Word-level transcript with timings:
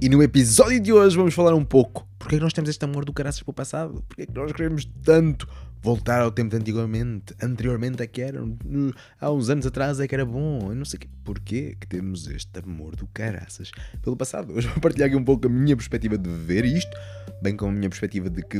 E 0.00 0.08
no 0.08 0.22
episódio 0.22 0.78
de 0.78 0.92
hoje 0.92 1.16
vamos 1.16 1.34
falar 1.34 1.54
um 1.54 1.64
pouco 1.64 2.06
porque 2.18 2.36
é 2.36 2.38
que 2.38 2.42
nós 2.44 2.52
temos 2.52 2.70
este 2.70 2.84
amor 2.84 3.04
do 3.04 3.12
caraças 3.12 3.42
para 3.42 3.50
o 3.50 3.54
passado, 3.54 4.04
porque 4.06 4.22
é 4.22 4.26
que 4.26 4.32
nós 4.32 4.52
queremos 4.52 4.84
tanto 5.02 5.48
voltar 5.82 6.20
ao 6.20 6.30
tempo 6.30 6.50
de 6.50 6.56
antigamente, 6.56 7.34
anteriormente 7.42 8.00
é 8.02 8.06
que 8.06 8.20
era, 8.20 8.40
há 9.20 9.30
uns 9.32 9.48
anos 9.48 9.66
atrás 9.66 9.98
é 9.98 10.06
que 10.06 10.14
era 10.14 10.24
bom, 10.24 10.58
eu 10.68 10.74
não 10.74 10.84
sei 10.84 11.00
que, 11.00 11.08
porquê 11.24 11.76
que 11.80 11.86
temos 11.86 12.28
este 12.28 12.60
amor 12.60 12.94
do 12.94 13.08
caraças 13.08 13.72
pelo 14.00 14.16
passado. 14.16 14.52
Hoje 14.52 14.68
vou 14.68 14.80
partilhar 14.80 15.08
aqui 15.08 15.16
um 15.16 15.24
pouco 15.24 15.46
a 15.46 15.50
minha 15.50 15.76
perspectiva 15.76 16.16
de 16.16 16.28
ver 16.28 16.64
isto, 16.64 16.96
bem 17.42 17.56
como 17.56 17.72
a 17.72 17.74
minha 17.74 17.88
perspectiva 17.88 18.30
de 18.30 18.42
que 18.42 18.58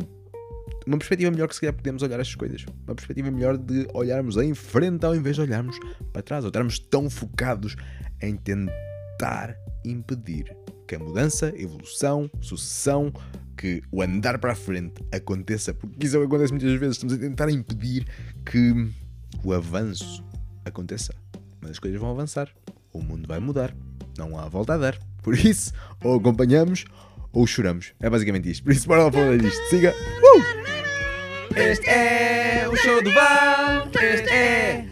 uma 0.87 0.99
perspectiva 0.99 1.31
melhor 1.31 1.47
que 1.47 1.55
se 1.55 1.61
calhar 1.61 1.75
podemos 1.75 2.03
olhar 2.03 2.19
estas 2.19 2.35
coisas. 2.35 2.65
Uma 2.85 2.97
perspectiva 2.97 3.31
melhor 3.31 3.57
de 3.59 3.87
olharmos 3.95 4.37
em 4.39 4.55
frente 4.55 5.05
ao 5.05 5.15
invés 5.15 5.37
de 5.37 5.43
olharmos 5.43 5.79
para 6.13 6.23
trás, 6.23 6.43
ou 6.43 6.49
estarmos 6.49 6.81
tão 6.81 7.09
focados 7.09 7.77
em 8.21 8.35
tentar 8.37 9.57
impedir 9.85 10.57
que 10.89 10.95
a 10.95 10.99
mudança, 10.99 11.53
evolução, 11.55 12.31
sucessão, 12.41 13.13
que 13.57 13.83
o 13.93 14.01
andar 14.01 14.39
para 14.39 14.53
a 14.53 14.55
frente 14.55 15.05
aconteça, 15.13 15.75
porque 15.75 16.07
isso 16.07 16.17
é 16.17 16.19
o 16.19 16.23
que 16.23 16.27
acontece 16.29 16.53
muitas 16.53 16.73
vezes, 16.81 16.97
estamos 16.97 17.15
a 17.15 17.19
tentar 17.19 17.51
impedir 17.51 18.07
que 18.45 18.89
o 19.45 19.53
avanço 19.53 20.25
aconteça. 20.65 21.15
Mas 21.61 21.73
as 21.73 21.79
coisas 21.79 22.01
vão 22.01 22.11
avançar, 22.11 22.49
o 22.93 23.03
mundo 23.03 23.29
vai 23.29 23.39
mudar, 23.39 23.77
não 24.17 24.39
há 24.39 24.49
volta 24.49 24.75
a 24.75 24.79
dar. 24.79 24.99
Por 25.23 25.35
isso, 25.35 25.73
ou 26.03 26.17
acompanhamos 26.17 26.87
ou 27.33 27.47
choramos. 27.47 27.93
É 28.01 28.09
basicamente 28.09 28.51
isto. 28.51 28.65
Por 28.65 28.73
isso, 28.73 28.89
bora 28.89 29.05
lá 29.05 29.13
falar 29.13 29.37
disto. 29.37 29.61
Siga! 29.69 29.93
Uh! 29.93 31.59
Este 31.59 31.91
é 31.91 32.67
o 32.69 32.77
show 32.77 33.03
do 33.03 33.13
Val, 33.13 33.89
este 34.01 34.31
é 34.31 34.89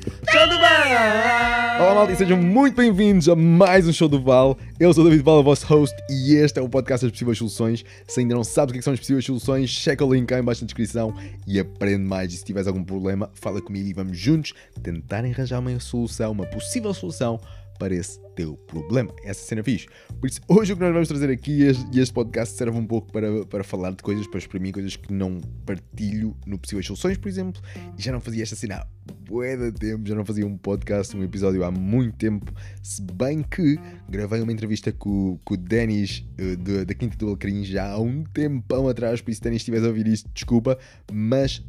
Do 0.48 0.58
Val! 0.60 1.80
Olá 1.80 1.94
malta 1.96 2.12
e 2.12 2.16
sejam 2.16 2.36
muito 2.40 2.76
bem-vindos 2.76 3.28
a 3.28 3.34
mais 3.34 3.88
um 3.88 3.92
Show 3.92 4.08
do 4.08 4.22
Val. 4.22 4.56
Eu 4.78 4.94
sou 4.94 5.02
o 5.02 5.08
David 5.08 5.24
Val, 5.24 5.40
o 5.40 5.42
vosso 5.42 5.66
host, 5.66 5.96
e 6.08 6.36
este 6.36 6.60
é 6.60 6.62
o 6.62 6.68
podcast 6.68 7.04
das 7.04 7.10
possíveis 7.10 7.36
soluções. 7.36 7.84
Se 8.06 8.20
ainda 8.20 8.36
não 8.36 8.44
sabes 8.44 8.72
o 8.72 8.78
que 8.78 8.82
são 8.82 8.92
as 8.92 9.00
possíveis 9.00 9.24
soluções, 9.24 9.70
checa 9.70 10.04
o 10.04 10.14
link 10.14 10.28
cá 10.28 10.38
em 10.38 10.44
baixo 10.44 10.62
na 10.62 10.66
descrição 10.66 11.12
e 11.48 11.58
aprende 11.58 12.04
mais. 12.04 12.32
E 12.32 12.36
se 12.36 12.44
tiveres 12.44 12.68
algum 12.68 12.84
problema, 12.84 13.28
fala 13.34 13.60
comigo 13.60 13.88
e 13.88 13.92
vamos 13.92 14.16
juntos 14.16 14.54
tentar 14.80 15.24
arranjar 15.24 15.58
uma 15.58 15.80
solução, 15.80 16.30
uma 16.30 16.46
possível 16.46 16.94
solução 16.94 17.40
para 17.76 17.94
esse 17.94 18.20
teu 18.34 18.56
problema. 18.56 19.12
Essa 19.24 19.44
cena 19.44 19.62
fixe. 19.62 19.86
Por 20.20 20.28
isso, 20.28 20.40
hoje 20.48 20.72
o 20.72 20.76
que 20.76 20.82
nós 20.82 20.92
vamos 20.92 21.08
trazer 21.08 21.30
aqui 21.30 21.62
e 21.62 21.98
este 22.00 22.12
podcast 22.12 22.56
serve 22.56 22.76
um 22.78 22.86
pouco 22.86 23.10
para, 23.12 23.44
para 23.46 23.64
falar 23.64 23.90
de 23.90 24.02
coisas, 24.02 24.26
para 24.26 24.38
exprimir 24.38 24.72
coisas 24.72 24.96
que 24.96 25.12
não 25.12 25.40
partilho 25.64 26.36
no 26.46 26.58
Possíveis 26.58 26.86
Soluções, 26.86 27.16
por 27.16 27.28
exemplo. 27.28 27.60
E 27.98 28.02
já 28.02 28.12
não 28.12 28.20
fazia 28.20 28.42
esta 28.42 28.56
cena 28.56 28.76
há 28.76 28.86
bué 29.28 29.56
de 29.56 29.72
tempo, 29.72 30.06
já 30.06 30.14
não 30.14 30.24
fazia 30.24 30.46
um 30.46 30.56
podcast, 30.56 31.16
um 31.16 31.22
episódio 31.22 31.64
há 31.64 31.70
muito 31.70 32.16
tempo. 32.16 32.52
Se 32.82 33.00
bem 33.02 33.42
que 33.42 33.78
gravei 34.08 34.40
uma 34.40 34.52
entrevista 34.52 34.92
com, 34.92 35.38
com 35.44 35.54
o 35.54 35.56
Denis 35.56 36.24
uh, 36.38 36.84
da 36.84 36.94
Quinta 36.94 37.16
do 37.16 37.28
Alcarim 37.28 37.64
já 37.64 37.90
há 37.90 37.98
um 37.98 38.24
tempão 38.24 38.88
atrás, 38.88 39.20
por 39.20 39.30
isso, 39.30 39.42
Denis, 39.42 39.62
se 39.62 39.70
estiveres 39.70 39.84
a 39.84 39.88
ouvir 39.88 40.06
isto, 40.06 40.28
desculpa, 40.34 40.78
mas 41.12 41.64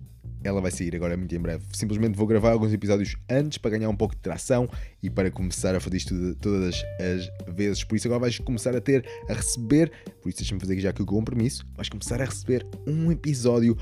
ela 0.47 0.61
vai 0.61 0.71
sair 0.71 0.95
agora 0.95 1.17
muito 1.17 1.35
em 1.35 1.39
breve. 1.39 1.65
Simplesmente 1.73 2.15
vou 2.15 2.25
gravar 2.25 2.51
alguns 2.51 2.71
episódios 2.71 3.17
antes 3.29 3.57
para 3.57 3.71
ganhar 3.71 3.89
um 3.89 3.95
pouco 3.95 4.15
de 4.15 4.21
tração 4.21 4.69
e 5.03 5.09
para 5.09 5.29
começar 5.29 5.75
a 5.75 5.79
fazer 5.79 5.97
isto 5.97 6.35
todas 6.35 6.85
as 6.99 7.53
vezes. 7.53 7.83
Por 7.83 7.97
isso 7.97 8.07
agora 8.07 8.21
vais 8.21 8.39
começar 8.39 8.75
a 8.75 8.79
ter, 8.79 9.05
a 9.29 9.33
receber, 9.33 9.91
por 10.21 10.29
isso 10.29 10.37
deixa-me 10.37 10.59
fazer 10.61 10.73
aqui 10.73 10.81
já 10.81 10.89
aqui 10.91 11.01
o 11.01 11.05
compromisso, 11.05 11.65
vais 11.75 11.89
começar 11.89 12.21
a 12.21 12.25
receber 12.25 12.65
um 12.87 13.11
episódio 13.11 13.77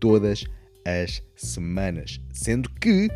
todas 0.00 0.44
as 0.86 1.22
semanas. 1.36 2.18
Sendo 2.32 2.70
que 2.70 3.10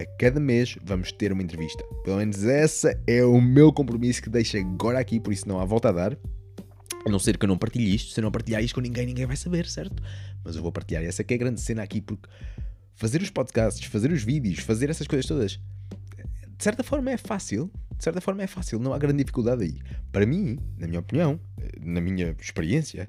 a 0.00 0.06
cada 0.18 0.40
mês 0.40 0.76
vamos 0.82 1.12
ter 1.12 1.32
uma 1.32 1.42
entrevista. 1.42 1.84
Pelo 2.02 2.16
menos 2.16 2.44
essa 2.44 2.98
é 3.06 3.22
o 3.22 3.40
meu 3.42 3.70
compromisso 3.70 4.22
que 4.22 4.30
deixo 4.30 4.56
agora 4.56 4.98
aqui, 4.98 5.20
por 5.20 5.34
isso 5.34 5.46
não 5.46 5.60
há 5.60 5.66
volta 5.66 5.90
a 5.90 5.92
dar. 5.92 6.18
A 7.04 7.10
não 7.10 7.18
ser 7.18 7.36
que 7.36 7.44
eu 7.44 7.48
não 7.48 7.58
partilhe 7.58 7.94
isto, 7.94 8.12
se 8.12 8.20
eu 8.20 8.22
não 8.22 8.30
partilhar 8.30 8.62
isto 8.62 8.76
com 8.76 8.80
ninguém, 8.80 9.04
ninguém 9.04 9.26
vai 9.26 9.36
saber, 9.36 9.66
certo? 9.66 10.02
Mas 10.44 10.56
eu 10.56 10.62
vou 10.62 10.72
partilhar. 10.72 11.02
Essa 11.02 11.22
que 11.24 11.34
é 11.34 11.36
a 11.36 11.38
grande 11.38 11.60
cena 11.60 11.82
aqui, 11.82 12.00
porque 12.00 12.28
fazer 12.94 13.22
os 13.22 13.30
podcasts, 13.30 13.84
fazer 13.86 14.12
os 14.12 14.22
vídeos, 14.22 14.60
fazer 14.60 14.90
essas 14.90 15.06
coisas 15.06 15.26
todas, 15.26 15.52
de 16.62 16.64
certa 16.64 16.82
forma 16.82 17.10
é 17.10 17.16
fácil. 17.16 17.70
De 17.96 18.04
certa 18.04 18.20
forma 18.20 18.42
é 18.42 18.46
fácil, 18.48 18.80
não 18.80 18.92
há 18.92 18.98
grande 18.98 19.18
dificuldade 19.18 19.62
aí. 19.62 19.78
Para 20.10 20.26
mim, 20.26 20.58
na 20.76 20.88
minha 20.88 20.98
opinião, 20.98 21.38
na 21.80 22.00
minha 22.00 22.34
experiência, 22.40 23.08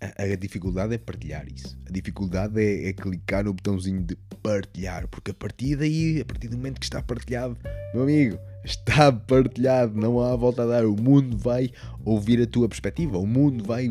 a, 0.00 0.22
a 0.22 0.36
dificuldade 0.36 0.94
é 0.94 0.98
partilhar 0.98 1.46
isso. 1.46 1.78
A 1.88 1.92
dificuldade 1.92 2.60
é, 2.60 2.88
é, 2.88 2.92
clicar 2.92 3.44
no 3.44 3.52
botãozinho 3.52 4.02
de 4.02 4.16
partilhar, 4.42 5.06
porque 5.08 5.30
a 5.30 5.34
partir 5.34 5.76
daí, 5.76 6.20
a 6.20 6.24
partir 6.24 6.48
do 6.48 6.56
momento 6.56 6.80
que 6.80 6.86
está 6.86 7.00
partilhado, 7.00 7.56
meu 7.94 8.02
amigo, 8.02 8.38
está 8.64 9.12
partilhado, 9.12 9.94
não 9.94 10.20
há 10.20 10.34
volta 10.34 10.64
a 10.64 10.66
dar. 10.66 10.86
O 10.86 11.00
mundo 11.00 11.36
vai 11.36 11.70
ouvir 12.04 12.42
a 12.42 12.46
tua 12.46 12.68
perspectiva, 12.68 13.18
o 13.18 13.26
mundo 13.26 13.64
vai 13.64 13.88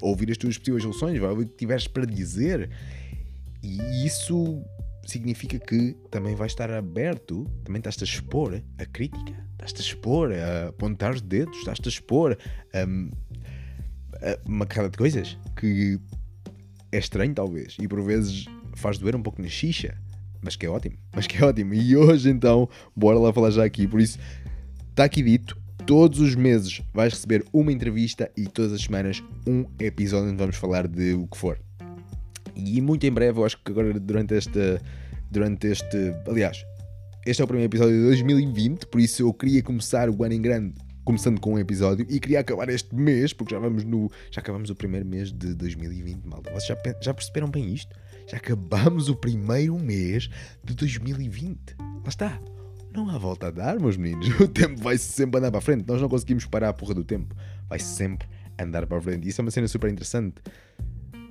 ouvir 0.00 0.30
as 0.30 0.36
tuas 0.36 0.58
possíveis 0.58 0.82
soluções, 0.82 1.18
vai 1.18 1.30
ouvir 1.30 1.44
o 1.44 1.48
que 1.48 1.56
tiveres 1.56 1.86
para 1.86 2.04
dizer. 2.04 2.70
E 3.62 4.06
isso 4.06 4.62
significa 5.06 5.58
que 5.58 5.96
também 6.10 6.34
vais 6.34 6.52
estar 6.52 6.70
aberto, 6.70 7.44
também 7.64 7.80
estás-te 7.80 8.04
a 8.04 8.06
expor 8.06 8.62
a 8.78 8.86
crítica, 8.86 9.34
estás-te 9.52 9.78
a 9.78 9.84
expor 9.84 10.32
a 10.32 10.68
apontar 10.68 11.12
os 11.12 11.20
dedos, 11.20 11.56
estás-te 11.58 11.88
a 11.88 11.90
expor 11.90 12.38
a, 12.72 12.82
a 14.26 14.38
uma 14.46 14.66
carrada 14.66 14.90
de 14.90 14.98
coisas 14.98 15.36
que 15.58 15.98
é 16.92 16.98
estranho 16.98 17.34
talvez 17.34 17.76
e 17.80 17.86
por 17.86 18.02
vezes 18.02 18.46
faz 18.74 18.98
doer 18.98 19.14
um 19.16 19.22
pouco 19.22 19.40
na 19.40 19.48
xixa 19.48 19.96
mas 20.42 20.56
que 20.56 20.66
é 20.66 20.70
ótimo, 20.70 20.96
mas 21.14 21.26
que 21.26 21.42
é 21.42 21.44
ótimo. 21.44 21.74
E 21.74 21.96
hoje 21.96 22.30
então, 22.30 22.68
bora 22.96 23.18
lá 23.18 23.32
falar 23.32 23.50
já 23.50 23.64
aqui. 23.64 23.86
Por 23.86 24.00
isso, 24.00 24.18
está 24.90 25.04
aqui 25.04 25.22
dito, 25.22 25.56
todos 25.90 26.20
os 26.20 26.36
meses 26.36 26.80
vais 26.94 27.12
receber 27.12 27.44
uma 27.52 27.72
entrevista 27.72 28.30
e 28.36 28.46
todas 28.46 28.72
as 28.72 28.82
semanas 28.82 29.24
um 29.44 29.64
episódio 29.80 30.28
onde 30.28 30.36
vamos 30.36 30.54
falar 30.54 30.86
de 30.86 31.14
o 31.14 31.26
que 31.26 31.36
for. 31.36 31.58
E 32.54 32.80
muito 32.80 33.04
em 33.04 33.10
breve, 33.10 33.40
eu 33.40 33.44
acho 33.44 33.60
que 33.60 33.72
agora 33.72 33.98
durante 33.98 34.34
este, 34.34 34.80
durante 35.28 35.66
este, 35.66 36.14
aliás, 36.28 36.64
este 37.26 37.42
é 37.42 37.44
o 37.44 37.48
primeiro 37.48 37.68
episódio 37.68 37.96
de 37.96 38.04
2020, 38.04 38.86
por 38.86 39.00
isso 39.00 39.22
eu 39.22 39.34
queria 39.34 39.64
começar 39.64 40.08
o 40.08 40.22
ano 40.22 40.32
em 40.32 40.40
grande 40.40 40.74
começando 41.04 41.40
com 41.40 41.54
um 41.54 41.58
episódio 41.58 42.06
e 42.08 42.20
queria 42.20 42.38
acabar 42.38 42.68
este 42.68 42.94
mês, 42.94 43.32
porque 43.32 43.52
já 43.52 43.58
vamos 43.58 43.82
no. 43.82 44.08
Já 44.30 44.40
acabamos 44.40 44.70
o 44.70 44.76
primeiro 44.76 45.04
mês 45.04 45.32
de 45.32 45.54
2020, 45.54 46.24
malta. 46.24 46.52
Vocês 46.52 46.66
já, 46.68 46.76
já 47.02 47.12
perceberam 47.12 47.50
bem 47.50 47.74
isto? 47.74 47.96
Já 48.28 48.36
acabamos 48.36 49.08
o 49.08 49.16
primeiro 49.16 49.76
mês 49.76 50.30
de 50.62 50.72
2020. 50.72 51.74
Lá 51.78 52.08
está. 52.08 52.40
Não 52.92 53.08
há 53.08 53.18
volta 53.18 53.48
a 53.48 53.50
dar, 53.50 53.78
meus 53.78 53.96
meninos. 53.96 54.28
O 54.40 54.48
tempo 54.48 54.80
vai 54.80 54.98
sempre 54.98 55.38
andar 55.38 55.50
para 55.50 55.58
a 55.58 55.62
frente. 55.62 55.84
Nós 55.86 56.00
não 56.00 56.08
conseguimos 56.08 56.44
parar 56.46 56.70
a 56.70 56.72
porra 56.72 56.94
do 56.94 57.04
tempo. 57.04 57.34
Vai 57.68 57.78
sempre 57.78 58.28
andar 58.58 58.86
para 58.86 58.98
a 58.98 59.00
frente. 59.00 59.28
Isso 59.28 59.40
é 59.40 59.42
uma 59.42 59.50
cena 59.50 59.68
super 59.68 59.90
interessante. 59.90 60.42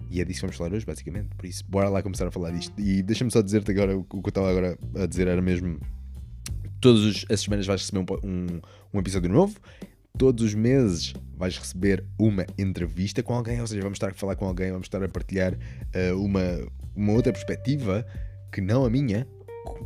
E 0.10 0.22
é 0.22 0.26
disso 0.26 0.40
que 0.40 0.46
vamos 0.48 0.56
falar 0.56 0.74
hoje, 0.74 0.86
basicamente. 0.86 1.36
Por 1.36 1.46
isso, 1.46 1.64
bora 1.68 1.90
lá 1.90 2.02
começar 2.02 2.28
a 2.28 2.32
falar 2.32 2.52
disto. 2.52 2.80
E 2.80 3.04
deixa-me 3.04 3.32
só 3.32 3.42
dizer-te 3.42 3.72
agora 3.72 3.98
o 3.98 4.04
que 4.04 4.16
eu 4.16 4.30
estava 4.30 4.50
agora 4.50 4.78
a 4.96 5.06
dizer 5.06 5.28
era 5.28 5.42
mesmo. 5.42 5.80
Todas 6.82 7.26
as 7.30 7.42
semanas 7.42 7.66
vais 7.66 7.82
receber 7.82 8.00
um, 8.00 8.28
um, 8.28 8.62
um 8.94 9.00
episódio 9.00 9.30
novo 9.30 9.60
todos 10.20 10.44
os 10.44 10.54
meses 10.54 11.14
vais 11.38 11.58
receber 11.58 12.04
uma 12.20 12.46
entrevista 12.58 13.24
com 13.24 13.34
alguém, 13.34 13.62
ou 13.62 13.66
seja, 13.66 13.82
vamos 13.82 13.96
estar 13.96 14.10
a 14.10 14.14
falar 14.14 14.36
com 14.36 14.46
alguém, 14.46 14.70
vamos 14.70 14.86
estar 14.86 15.02
a 15.02 15.08
partilhar 15.08 15.54
uh, 15.54 16.22
uma, 16.22 16.42
uma 16.94 17.14
outra 17.14 17.32
perspectiva 17.32 18.06
que 18.52 18.60
não 18.60 18.84
a 18.84 18.90
minha, 18.90 19.26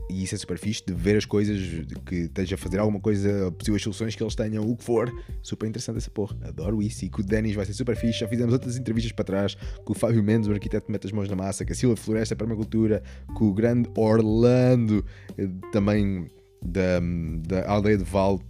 e 0.09 0.23
isso 0.23 0.35
é 0.35 0.38
super 0.38 0.57
fixe, 0.57 0.83
de 0.85 0.94
ver 0.94 1.17
as 1.17 1.25
coisas, 1.25 1.57
de 1.57 1.95
que 2.05 2.16
esteja 2.16 2.55
a 2.55 2.57
fazer 2.57 2.79
alguma 2.79 2.99
coisa, 2.99 3.51
possíveis 3.51 3.81
soluções 3.81 4.16
que 4.16 4.23
eles 4.23 4.35
tenham, 4.35 4.69
o 4.69 4.75
que 4.75 4.83
for. 4.83 5.11
Super 5.41 5.67
interessante 5.67 5.97
essa 5.97 6.11
porra. 6.11 6.35
Adoro 6.44 6.81
isso. 6.81 7.05
E 7.05 7.09
com 7.09 7.21
o 7.21 7.25
Denis 7.25 7.55
vai 7.55 7.66
ser 7.66 7.73
super 7.73 7.95
fixe. 7.95 8.19
Já 8.19 8.27
fizemos 8.27 8.53
outras 8.53 8.77
entrevistas 8.77 9.11
para 9.11 9.25
trás 9.25 9.55
com 9.83 9.94
o 9.94 9.95
Fábio 9.95 10.23
Mendes, 10.23 10.47
o 10.47 10.51
arquiteto 10.51 10.91
mete 10.91 11.07
as 11.07 11.11
mãos 11.11 11.29
na 11.29 11.35
massa, 11.35 11.66
com 11.66 11.71
a 11.71 11.75
Silva 11.75 11.95
Floresta, 11.95 12.35
Permacultura, 12.35 13.01
com 13.35 13.45
o 13.45 13.53
grande 13.53 13.89
Orlando, 13.95 15.05
eh, 15.38 15.47
também 15.71 16.27
da, 16.61 17.00
da 17.47 17.69
aldeia 17.69 17.97
de 17.97 18.03
Val. 18.03 18.41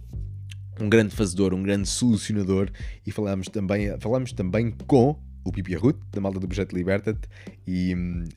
Um 0.80 0.88
grande 0.88 1.14
fazedor, 1.14 1.54
um 1.54 1.62
grande 1.62 1.88
solucionador, 1.88 2.68
e 3.06 3.12
falamos 3.12 3.48
também, 3.48 3.96
falamos 4.00 4.32
também 4.32 4.72
com 4.88 5.16
o 5.44 5.52
Pipi 5.52 5.74
Ruth, 5.74 5.98
da 6.10 6.20
malta 6.20 6.40
do 6.40 6.48
Projeto 6.48 6.72
Liberta-te, 6.74 7.28
e 7.66 7.94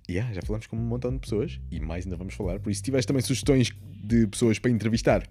yeah, 0.09 0.33
já 0.33 0.41
falamos 0.41 0.67
com 0.67 0.75
um 0.75 0.79
montão 0.79 1.11
de 1.11 1.19
pessoas, 1.19 1.59
e 1.71 1.79
mais 1.79 2.05
ainda 2.05 2.17
vamos 2.17 2.33
falar. 2.33 2.59
Por 2.59 2.69
isso, 2.69 2.79
se 2.79 2.83
tiveres 2.83 3.05
também 3.05 3.21
sugestões 3.21 3.71
de 4.03 4.27
pessoas 4.27 4.59
para 4.59 4.69
entrevistar, 4.71 5.23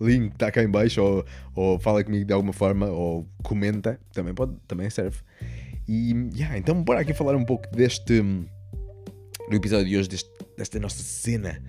link 0.00 0.32
está 0.32 0.50
cá 0.50 0.62
em 0.62 0.68
baixo, 0.68 1.02
ou, 1.02 1.24
ou 1.54 1.78
fala 1.78 2.02
comigo 2.02 2.24
de 2.24 2.32
alguma 2.32 2.52
forma, 2.52 2.86
ou 2.86 3.28
comenta, 3.42 4.00
também, 4.12 4.34
pode, 4.34 4.54
também 4.66 4.88
serve. 4.90 5.18
E 5.86 6.12
yeah, 6.34 6.56
então, 6.56 6.82
bora 6.82 7.00
aqui 7.00 7.12
falar 7.12 7.36
um 7.36 7.44
pouco 7.44 7.68
deste. 7.70 8.22
no 8.22 9.54
episódio 9.54 9.86
de 9.86 9.98
hoje, 9.98 10.08
deste, 10.08 10.30
desta 10.56 10.80
nossa 10.80 11.02
cena 11.02 11.62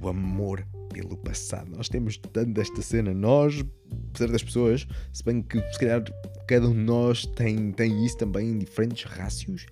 do 0.00 0.08
amor 0.08 0.64
pelo 1.02 1.16
passado. 1.16 1.70
Nós 1.70 1.88
temos 1.88 2.16
tanto 2.16 2.52
desta 2.52 2.82
cena, 2.82 3.14
nós, 3.14 3.64
apesar 4.10 4.32
das 4.32 4.42
pessoas, 4.42 4.86
se 5.12 5.24
bem 5.24 5.40
que 5.40 5.60
se 5.72 5.78
calhar 5.78 6.02
cada 6.46 6.68
um 6.68 6.72
de 6.72 6.80
nós 6.80 7.24
tem, 7.24 7.70
tem 7.70 8.04
isso 8.04 8.16
também 8.16 8.50
em 8.50 8.58
diferentes 8.58 9.04
rácios, 9.04 9.66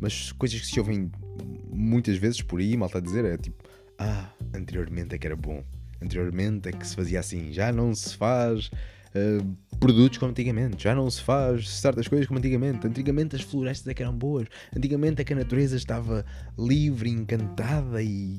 mas 0.00 0.32
coisas 0.32 0.58
que 0.60 0.66
se 0.66 0.80
ouvem 0.80 1.10
muitas 1.70 2.16
vezes 2.16 2.40
por 2.40 2.60
aí, 2.60 2.76
mal 2.76 2.86
está 2.86 2.98
a 2.98 3.02
dizer, 3.02 3.24
é 3.26 3.36
tipo, 3.36 3.62
ah, 3.98 4.30
anteriormente 4.54 5.14
é 5.14 5.18
que 5.18 5.26
era 5.26 5.36
bom, 5.36 5.62
anteriormente 6.00 6.68
é 6.70 6.72
que 6.72 6.86
se 6.86 6.96
fazia 6.96 7.20
assim, 7.20 7.52
já 7.52 7.70
não 7.70 7.94
se 7.94 8.16
faz, 8.16 8.70
uh, 9.14 9.76
produtos 9.78 10.18
como 10.18 10.30
antigamente. 10.30 10.84
Já 10.84 10.94
não 10.94 11.10
se 11.10 11.22
faz 11.22 11.68
certas 11.68 12.08
coisas 12.08 12.26
como 12.26 12.38
antigamente. 12.38 12.86
Antigamente 12.86 13.36
as 13.36 13.42
florestas 13.42 13.88
é 13.88 13.94
que 13.94 14.02
eram 14.02 14.16
boas. 14.16 14.46
Antigamente 14.76 15.22
é 15.22 15.24
que 15.24 15.32
a 15.32 15.36
natureza 15.36 15.76
estava 15.76 16.24
livre, 16.58 17.10
encantada 17.10 18.02
e. 18.02 18.38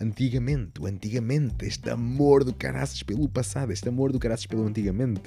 Antigamente, 0.00 0.84
antigamente, 0.84 1.66
este 1.66 1.90
amor 1.90 2.42
do 2.42 2.54
caraças 2.54 3.02
pelo 3.02 3.28
passado, 3.28 3.70
este 3.72 3.88
amor 3.88 4.12
do 4.12 4.18
caraças 4.18 4.46
pelo 4.46 4.66
antigamente, 4.66 5.22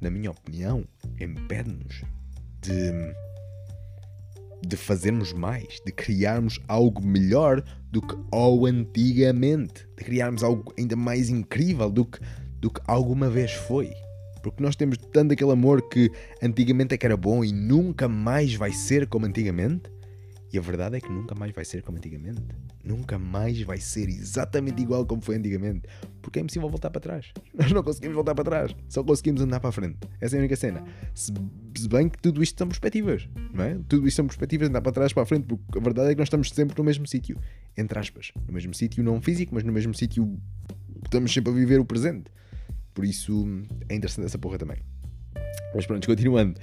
na 0.00 0.10
minha 0.10 0.30
opinião, 0.30 0.84
impede-nos 1.18 2.02
de 2.60 2.92
de 4.66 4.76
fazermos 4.76 5.32
mais, 5.32 5.80
de 5.86 5.92
criarmos 5.92 6.60
algo 6.68 7.02
melhor 7.02 7.62
do 7.90 8.02
que 8.02 8.14
ao 8.30 8.66
antigamente, 8.66 9.86
de 9.96 10.04
criarmos 10.04 10.42
algo 10.42 10.72
ainda 10.78 10.96
mais 10.96 11.28
incrível 11.30 11.90
do 11.90 12.04
que, 12.04 12.18
do 12.60 12.70
que 12.70 12.80
alguma 12.86 13.28
vez 13.30 13.52
foi. 13.52 13.90
Porque 14.42 14.62
nós 14.62 14.76
temos 14.76 14.96
tanto 15.12 15.32
aquele 15.32 15.52
amor 15.52 15.88
que 15.88 16.10
antigamente 16.42 16.94
é 16.94 16.98
que 16.98 17.06
era 17.06 17.16
bom 17.16 17.44
e 17.44 17.52
nunca 17.52 18.08
mais 18.08 18.54
vai 18.54 18.72
ser 18.72 19.06
como 19.06 19.26
antigamente. 19.26 19.90
E 20.52 20.58
a 20.58 20.60
verdade 20.60 20.96
é 20.96 21.00
que 21.00 21.08
nunca 21.08 21.32
mais 21.34 21.52
vai 21.52 21.64
ser 21.64 21.82
como 21.82 21.98
antigamente. 21.98 22.42
Nunca 22.82 23.18
mais 23.18 23.60
vai 23.62 23.78
ser 23.78 24.08
exatamente 24.08 24.82
igual 24.82 25.06
como 25.06 25.22
foi 25.22 25.36
antigamente. 25.36 25.82
Porque 26.20 26.40
é 26.40 26.42
impossível 26.42 26.68
voltar 26.68 26.90
para 26.90 27.00
trás. 27.00 27.32
Nós 27.54 27.70
não 27.70 27.84
conseguimos 27.84 28.16
voltar 28.16 28.34
para 28.34 28.44
trás. 28.44 28.76
Só 28.88 29.04
conseguimos 29.04 29.40
andar 29.42 29.60
para 29.60 29.68
a 29.68 29.72
frente. 29.72 29.98
Essa 30.20 30.34
é 30.34 30.38
a 30.38 30.40
única 30.40 30.56
cena. 30.56 30.82
Se, 31.14 31.32
bem 31.88 32.08
que 32.08 32.18
tudo 32.18 32.42
isto 32.42 32.58
são 32.58 32.66
perspectivas. 32.66 33.28
Não 33.54 33.62
é? 33.64 33.78
Tudo 33.88 34.08
isto 34.08 34.16
são 34.16 34.26
perspectivas 34.26 34.68
andar 34.68 34.80
para 34.80 34.90
trás, 34.90 35.12
para 35.12 35.22
a 35.22 35.26
frente. 35.26 35.46
Porque 35.46 35.78
a 35.78 35.82
verdade 35.82 36.10
é 36.10 36.14
que 36.14 36.18
nós 36.18 36.26
estamos 36.26 36.50
sempre 36.50 36.76
no 36.76 36.82
mesmo 36.82 37.06
sítio. 37.06 37.38
Entre 37.76 37.96
aspas. 37.96 38.32
No 38.48 38.52
mesmo 38.52 38.74
sítio, 38.74 39.04
não 39.04 39.20
físico, 39.20 39.54
mas 39.54 39.62
no 39.62 39.72
mesmo 39.72 39.94
sítio. 39.94 40.36
Estamos 41.04 41.32
sempre 41.32 41.52
a 41.52 41.54
viver 41.54 41.78
o 41.78 41.84
presente. 41.84 42.24
Por 43.00 43.06
isso 43.06 43.46
é 43.88 43.94
interessante 43.94 44.26
essa 44.26 44.38
porra 44.38 44.58
também. 44.58 44.76
Mas 45.74 45.86
pronto, 45.86 46.06
continuando. 46.06 46.60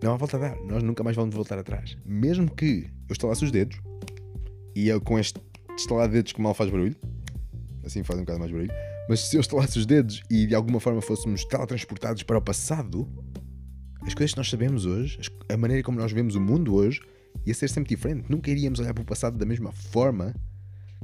Não 0.00 0.12
há 0.12 0.16
volta 0.16 0.36
a 0.36 0.40
dar. 0.40 0.56
Nós 0.62 0.80
nunca 0.80 1.02
mais 1.02 1.16
vamos 1.16 1.34
voltar 1.34 1.58
atrás. 1.58 1.98
Mesmo 2.06 2.48
que 2.48 2.88
eu 3.08 3.12
estalasse 3.12 3.44
os 3.44 3.50
dedos 3.50 3.76
e 4.76 4.86
eu 4.86 5.00
com 5.00 5.18
este 5.18 5.40
estalar 5.76 6.06
de 6.06 6.14
dedos 6.14 6.32
que 6.32 6.40
mal 6.40 6.54
faz 6.54 6.70
barulho, 6.70 6.94
assim 7.84 8.04
faz 8.04 8.16
um 8.16 8.22
bocado 8.22 8.38
mais 8.38 8.52
barulho, 8.52 8.70
mas 9.08 9.22
se 9.22 9.36
eu 9.36 9.40
estalasse 9.40 9.76
os 9.76 9.86
dedos 9.86 10.22
e 10.30 10.46
de 10.46 10.54
alguma 10.54 10.78
forma 10.78 11.02
fôssemos 11.02 11.44
teletransportados 11.44 12.22
para 12.22 12.38
o 12.38 12.40
passado, 12.40 13.08
as 14.02 14.14
coisas 14.14 14.34
que 14.34 14.38
nós 14.38 14.48
sabemos 14.48 14.86
hoje, 14.86 15.18
a 15.48 15.56
maneira 15.56 15.82
como 15.82 15.98
nós 15.98 16.12
vemos 16.12 16.36
o 16.36 16.40
mundo 16.40 16.76
hoje, 16.76 17.00
ia 17.44 17.54
ser 17.54 17.68
sempre 17.68 17.88
diferente. 17.88 18.30
Nunca 18.30 18.52
iríamos 18.52 18.78
olhar 18.78 18.94
para 18.94 19.02
o 19.02 19.04
passado 19.04 19.36
da 19.36 19.44
mesma 19.44 19.72
forma 19.72 20.32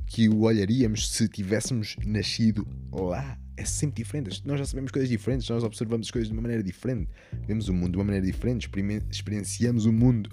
que 0.06 0.28
o 0.28 0.42
olharíamos 0.42 1.10
se 1.10 1.28
tivéssemos 1.28 1.96
nascido 2.06 2.64
lá 2.92 3.41
é 3.56 3.64
sempre 3.64 4.02
diferente. 4.02 4.42
Nós 4.46 4.58
já 4.58 4.64
sabemos 4.64 4.90
coisas 4.90 5.08
diferentes, 5.08 5.48
nós 5.48 5.64
observamos 5.64 6.06
as 6.06 6.10
coisas 6.10 6.28
de 6.28 6.34
uma 6.34 6.42
maneira 6.42 6.62
diferente, 6.62 7.08
vemos 7.46 7.68
o 7.68 7.74
mundo 7.74 7.92
de 7.92 7.98
uma 7.98 8.04
maneira 8.04 8.24
diferente, 8.26 8.68
experienciamos 9.10 9.86
o 9.86 9.92
mundo 9.92 10.30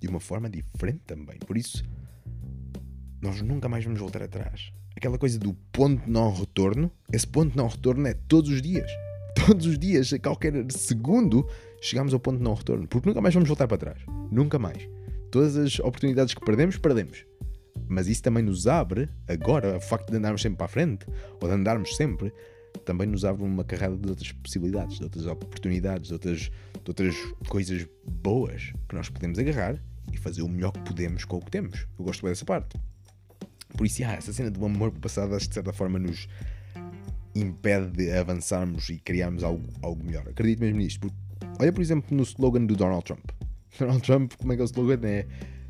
de 0.00 0.08
uma 0.08 0.20
forma 0.20 0.48
diferente 0.48 1.00
também. 1.06 1.38
Por 1.38 1.56
isso, 1.56 1.84
nós 3.20 3.40
nunca 3.40 3.68
mais 3.68 3.84
vamos 3.84 4.00
voltar 4.00 4.22
atrás. 4.22 4.72
Aquela 4.96 5.16
coisa 5.16 5.38
do 5.38 5.54
ponto 5.72 6.08
não 6.08 6.32
retorno, 6.32 6.90
esse 7.12 7.26
ponto 7.26 7.56
não 7.56 7.68
retorno 7.68 8.06
é 8.06 8.14
todos 8.14 8.50
os 8.50 8.60
dias. 8.60 8.90
Todos 9.46 9.64
os 9.66 9.78
dias, 9.78 10.12
a 10.12 10.18
qualquer 10.18 10.52
segundo, 10.70 11.48
chegamos 11.80 12.12
ao 12.12 12.20
ponto 12.20 12.40
não 12.40 12.52
retorno. 12.52 12.86
Porque 12.86 13.08
nunca 13.08 13.20
mais 13.20 13.32
vamos 13.32 13.48
voltar 13.48 13.66
para 13.66 13.78
trás. 13.78 13.98
Nunca 14.30 14.58
mais. 14.58 14.86
Todas 15.30 15.56
as 15.56 15.80
oportunidades 15.80 16.34
que 16.34 16.44
perdemos, 16.44 16.76
perdemos. 16.76 17.24
Mas 17.88 18.08
isso 18.08 18.22
também 18.22 18.42
nos 18.42 18.66
abre, 18.66 19.08
agora, 19.26 19.78
o 19.78 19.80
facto 19.80 20.10
de 20.10 20.18
andarmos 20.18 20.42
sempre 20.42 20.58
para 20.58 20.66
a 20.66 20.68
frente, 20.68 21.06
ou 21.40 21.48
de 21.48 21.54
andarmos 21.54 21.96
sempre, 21.96 22.32
também 22.80 23.06
nos 23.06 23.24
abre 23.24 23.42
uma 23.42 23.64
carrada 23.64 23.96
de 23.96 24.08
outras 24.08 24.32
possibilidades, 24.32 24.98
de 24.98 25.04
outras 25.04 25.26
oportunidades, 25.26 26.08
de 26.08 26.12
outras, 26.14 26.40
de 26.40 26.88
outras 26.88 27.14
coisas 27.48 27.86
boas 28.04 28.72
que 28.88 28.94
nós 28.94 29.08
podemos 29.08 29.38
agarrar 29.38 29.82
e 30.12 30.16
fazer 30.16 30.42
o 30.42 30.48
melhor 30.48 30.72
que 30.72 30.80
podemos 30.80 31.24
com 31.24 31.36
o 31.36 31.40
que 31.40 31.50
temos. 31.50 31.86
Eu 31.98 32.04
gosto 32.04 32.22
bem 32.22 32.30
dessa 32.30 32.44
parte. 32.44 32.78
Por 33.76 33.86
isso, 33.86 34.02
ah, 34.04 34.12
essa 34.12 34.32
cena 34.32 34.50
do 34.50 34.64
amor 34.64 34.90
passado, 34.92 35.34
acho 35.34 35.46
que 35.46 35.50
de 35.50 35.54
certa 35.54 35.72
forma 35.72 35.98
nos 35.98 36.28
impede 37.34 37.90
de 37.90 38.12
avançarmos 38.12 38.88
e 38.90 38.98
criarmos 38.98 39.42
algo, 39.42 39.66
algo 39.80 40.04
melhor. 40.04 40.28
Acredito 40.28 40.60
mesmo 40.60 40.78
nisto. 40.78 41.00
Porque, 41.00 41.16
olha, 41.60 41.72
por 41.72 41.80
exemplo, 41.80 42.14
no 42.16 42.22
slogan 42.22 42.66
do 42.66 42.76
Donald 42.76 43.04
Trump. 43.04 43.24
Donald 43.78 44.02
Trump, 44.02 44.32
como 44.38 44.52
é 44.52 44.56
que 44.56 44.62
é 44.62 44.64
o 44.64 44.66
slogan? 44.66 45.00
É 45.04 45.26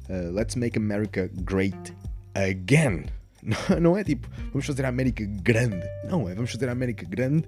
uh, 0.09 0.33
Let's 0.33 0.57
make 0.57 0.77
America 0.77 1.31
great 1.45 1.95
again. 2.35 3.05
Não 3.81 3.97
é 3.97 4.05
tipo, 4.05 4.29
vamos 4.53 4.67
fazer 4.67 4.85
a 4.85 4.89
América 4.89 5.25
grande. 5.25 5.87
Não, 6.09 6.29
é 6.29 6.35
vamos 6.35 6.53
fazer 6.53 6.69
a 6.69 6.73
América 6.73 7.05
grande 7.09 7.45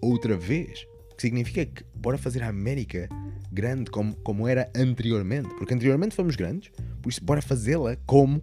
outra 0.00 0.36
vez. 0.36 0.86
O 1.10 1.16
que 1.16 1.22
significa 1.22 1.64
que 1.64 1.84
bora 1.94 2.18
fazer 2.18 2.42
a 2.42 2.48
América 2.48 3.08
grande 3.50 3.90
como, 3.90 4.14
como 4.16 4.46
era 4.46 4.70
anteriormente. 4.76 5.48
Porque 5.56 5.74
anteriormente 5.74 6.14
fomos 6.14 6.36
grandes, 6.36 6.70
por 7.02 7.08
isso 7.08 7.24
bora 7.24 7.40
fazê-la 7.40 7.96
como 8.06 8.40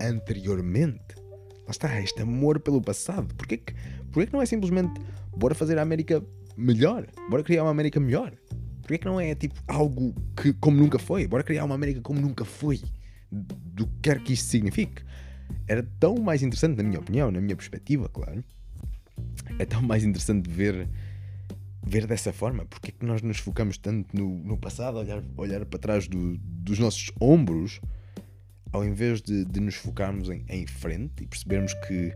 anteriormente. 0.00 1.16
Lá 1.66 1.70
está, 1.70 2.00
este 2.00 2.22
amor 2.22 2.60
pelo 2.60 2.80
passado. 2.80 3.34
Porquê 3.34 3.56
que, 3.56 3.74
porquê 4.12 4.26
que 4.26 4.32
não 4.32 4.42
é 4.42 4.46
simplesmente 4.46 5.00
bora 5.36 5.54
fazer 5.54 5.78
a 5.78 5.82
América 5.82 6.22
melhor? 6.56 7.06
Bora 7.28 7.42
criar 7.42 7.64
uma 7.64 7.70
América 7.70 7.98
melhor? 7.98 8.32
Porquê 8.80 8.98
que 8.98 9.06
não 9.06 9.20
é 9.20 9.34
tipo 9.34 9.60
algo 9.66 10.14
que 10.40 10.52
como 10.52 10.76
nunca 10.76 10.98
foi? 10.98 11.26
Bora 11.26 11.42
criar 11.42 11.64
uma 11.64 11.74
América 11.74 12.00
como 12.00 12.20
nunca 12.20 12.44
foi. 12.44 12.80
Do 13.30 13.86
que 13.86 13.92
quer 14.02 14.22
que 14.22 14.34
isto 14.34 14.46
signifique 14.48 15.02
era 15.66 15.82
tão 15.98 16.16
mais 16.16 16.42
interessante, 16.42 16.76
na 16.76 16.82
minha 16.82 17.00
opinião, 17.00 17.30
na 17.30 17.40
minha 17.40 17.56
perspectiva, 17.56 18.08
claro. 18.08 18.44
É 19.58 19.64
tão 19.64 19.82
mais 19.82 20.04
interessante 20.04 20.48
ver 20.48 20.88
ver 21.86 22.06
dessa 22.06 22.32
forma. 22.32 22.64
Porque 22.64 22.90
é 22.90 22.92
que 22.92 23.04
nós 23.04 23.22
nos 23.22 23.38
focamos 23.38 23.76
tanto 23.76 24.16
no, 24.16 24.38
no 24.38 24.56
passado, 24.56 24.98
olhar, 24.98 25.22
olhar 25.36 25.64
para 25.64 25.78
trás 25.78 26.08
do, 26.08 26.36
dos 26.38 26.78
nossos 26.78 27.12
ombros, 27.20 27.80
ao 28.72 28.84
invés 28.84 29.20
de, 29.20 29.44
de 29.44 29.60
nos 29.60 29.74
focarmos 29.74 30.28
em, 30.28 30.44
em, 30.48 30.66
frente 30.66 31.22
e 31.22 31.26
percebermos 31.26 31.74
que 31.86 32.12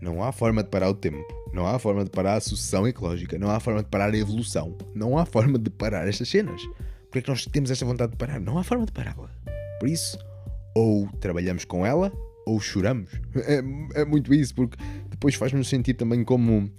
não 0.00 0.22
há 0.22 0.32
forma 0.32 0.62
de 0.62 0.68
parar 0.68 0.90
o 0.90 0.94
tempo, 0.94 1.24
não 1.52 1.66
há 1.66 1.78
forma 1.78 2.04
de 2.04 2.10
parar 2.10 2.34
a 2.34 2.40
sucessão 2.40 2.86
ecológica, 2.86 3.38
não 3.38 3.50
há 3.50 3.58
forma 3.58 3.82
de 3.82 3.88
parar 3.88 4.12
a 4.12 4.16
evolução, 4.16 4.76
não 4.94 5.16
há 5.16 5.24
forma 5.24 5.58
de 5.58 5.70
parar 5.70 6.06
estas 6.06 6.28
cenas. 6.28 6.60
Porque 7.04 7.20
é 7.20 7.22
que 7.22 7.28
nós 7.30 7.46
temos 7.46 7.70
esta 7.70 7.86
vontade 7.86 8.12
de 8.12 8.18
parar? 8.18 8.40
Não 8.40 8.58
há 8.58 8.64
forma 8.64 8.84
de 8.84 8.92
pará-la. 8.92 9.30
Por 9.78 9.88
isso, 9.88 10.18
ou 10.74 11.08
trabalhamos 11.20 11.64
com 11.64 11.86
ela, 11.86 12.12
ou 12.46 12.60
choramos. 12.60 13.10
É, 13.36 14.00
é 14.00 14.04
muito 14.04 14.32
isso, 14.34 14.54
porque 14.54 14.76
depois 15.10 15.34
faz-nos 15.34 15.68
sentir 15.68 15.94
também 15.94 16.24
como, 16.24 16.70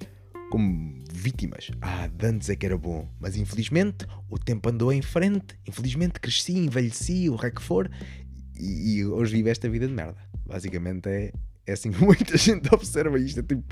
como 0.52 1.04
vítimas. 1.12 1.72
Ah, 1.82 2.10
antes 2.24 2.50
é 2.50 2.56
que 2.56 2.66
era 2.66 2.78
bom, 2.78 3.10
mas 3.20 3.36
infelizmente 3.36 4.06
o 4.30 4.38
tempo 4.38 4.70
andou 4.70 4.92
em 4.92 5.02
frente, 5.02 5.58
infelizmente 5.68 6.20
cresci, 6.20 6.58
envelheci, 6.58 7.30
o 7.30 7.38
que 7.38 7.48
é 7.48 7.52
for, 7.60 7.90
e, 8.60 8.98
e 8.98 9.06
hoje 9.06 9.36
vivo 9.36 9.50
esta 9.50 9.70
vida 9.70 9.88
de 9.88 9.94
merda. 9.94 10.18
Basicamente 10.46 11.10
é, 11.10 11.32
é 11.66 11.74
assim 11.74 11.92
que 11.92 12.02
muita 12.04 12.38
gente 12.38 12.74
observa 12.74 13.20
isto. 13.20 13.40
É 13.40 13.44
tipo. 13.44 13.64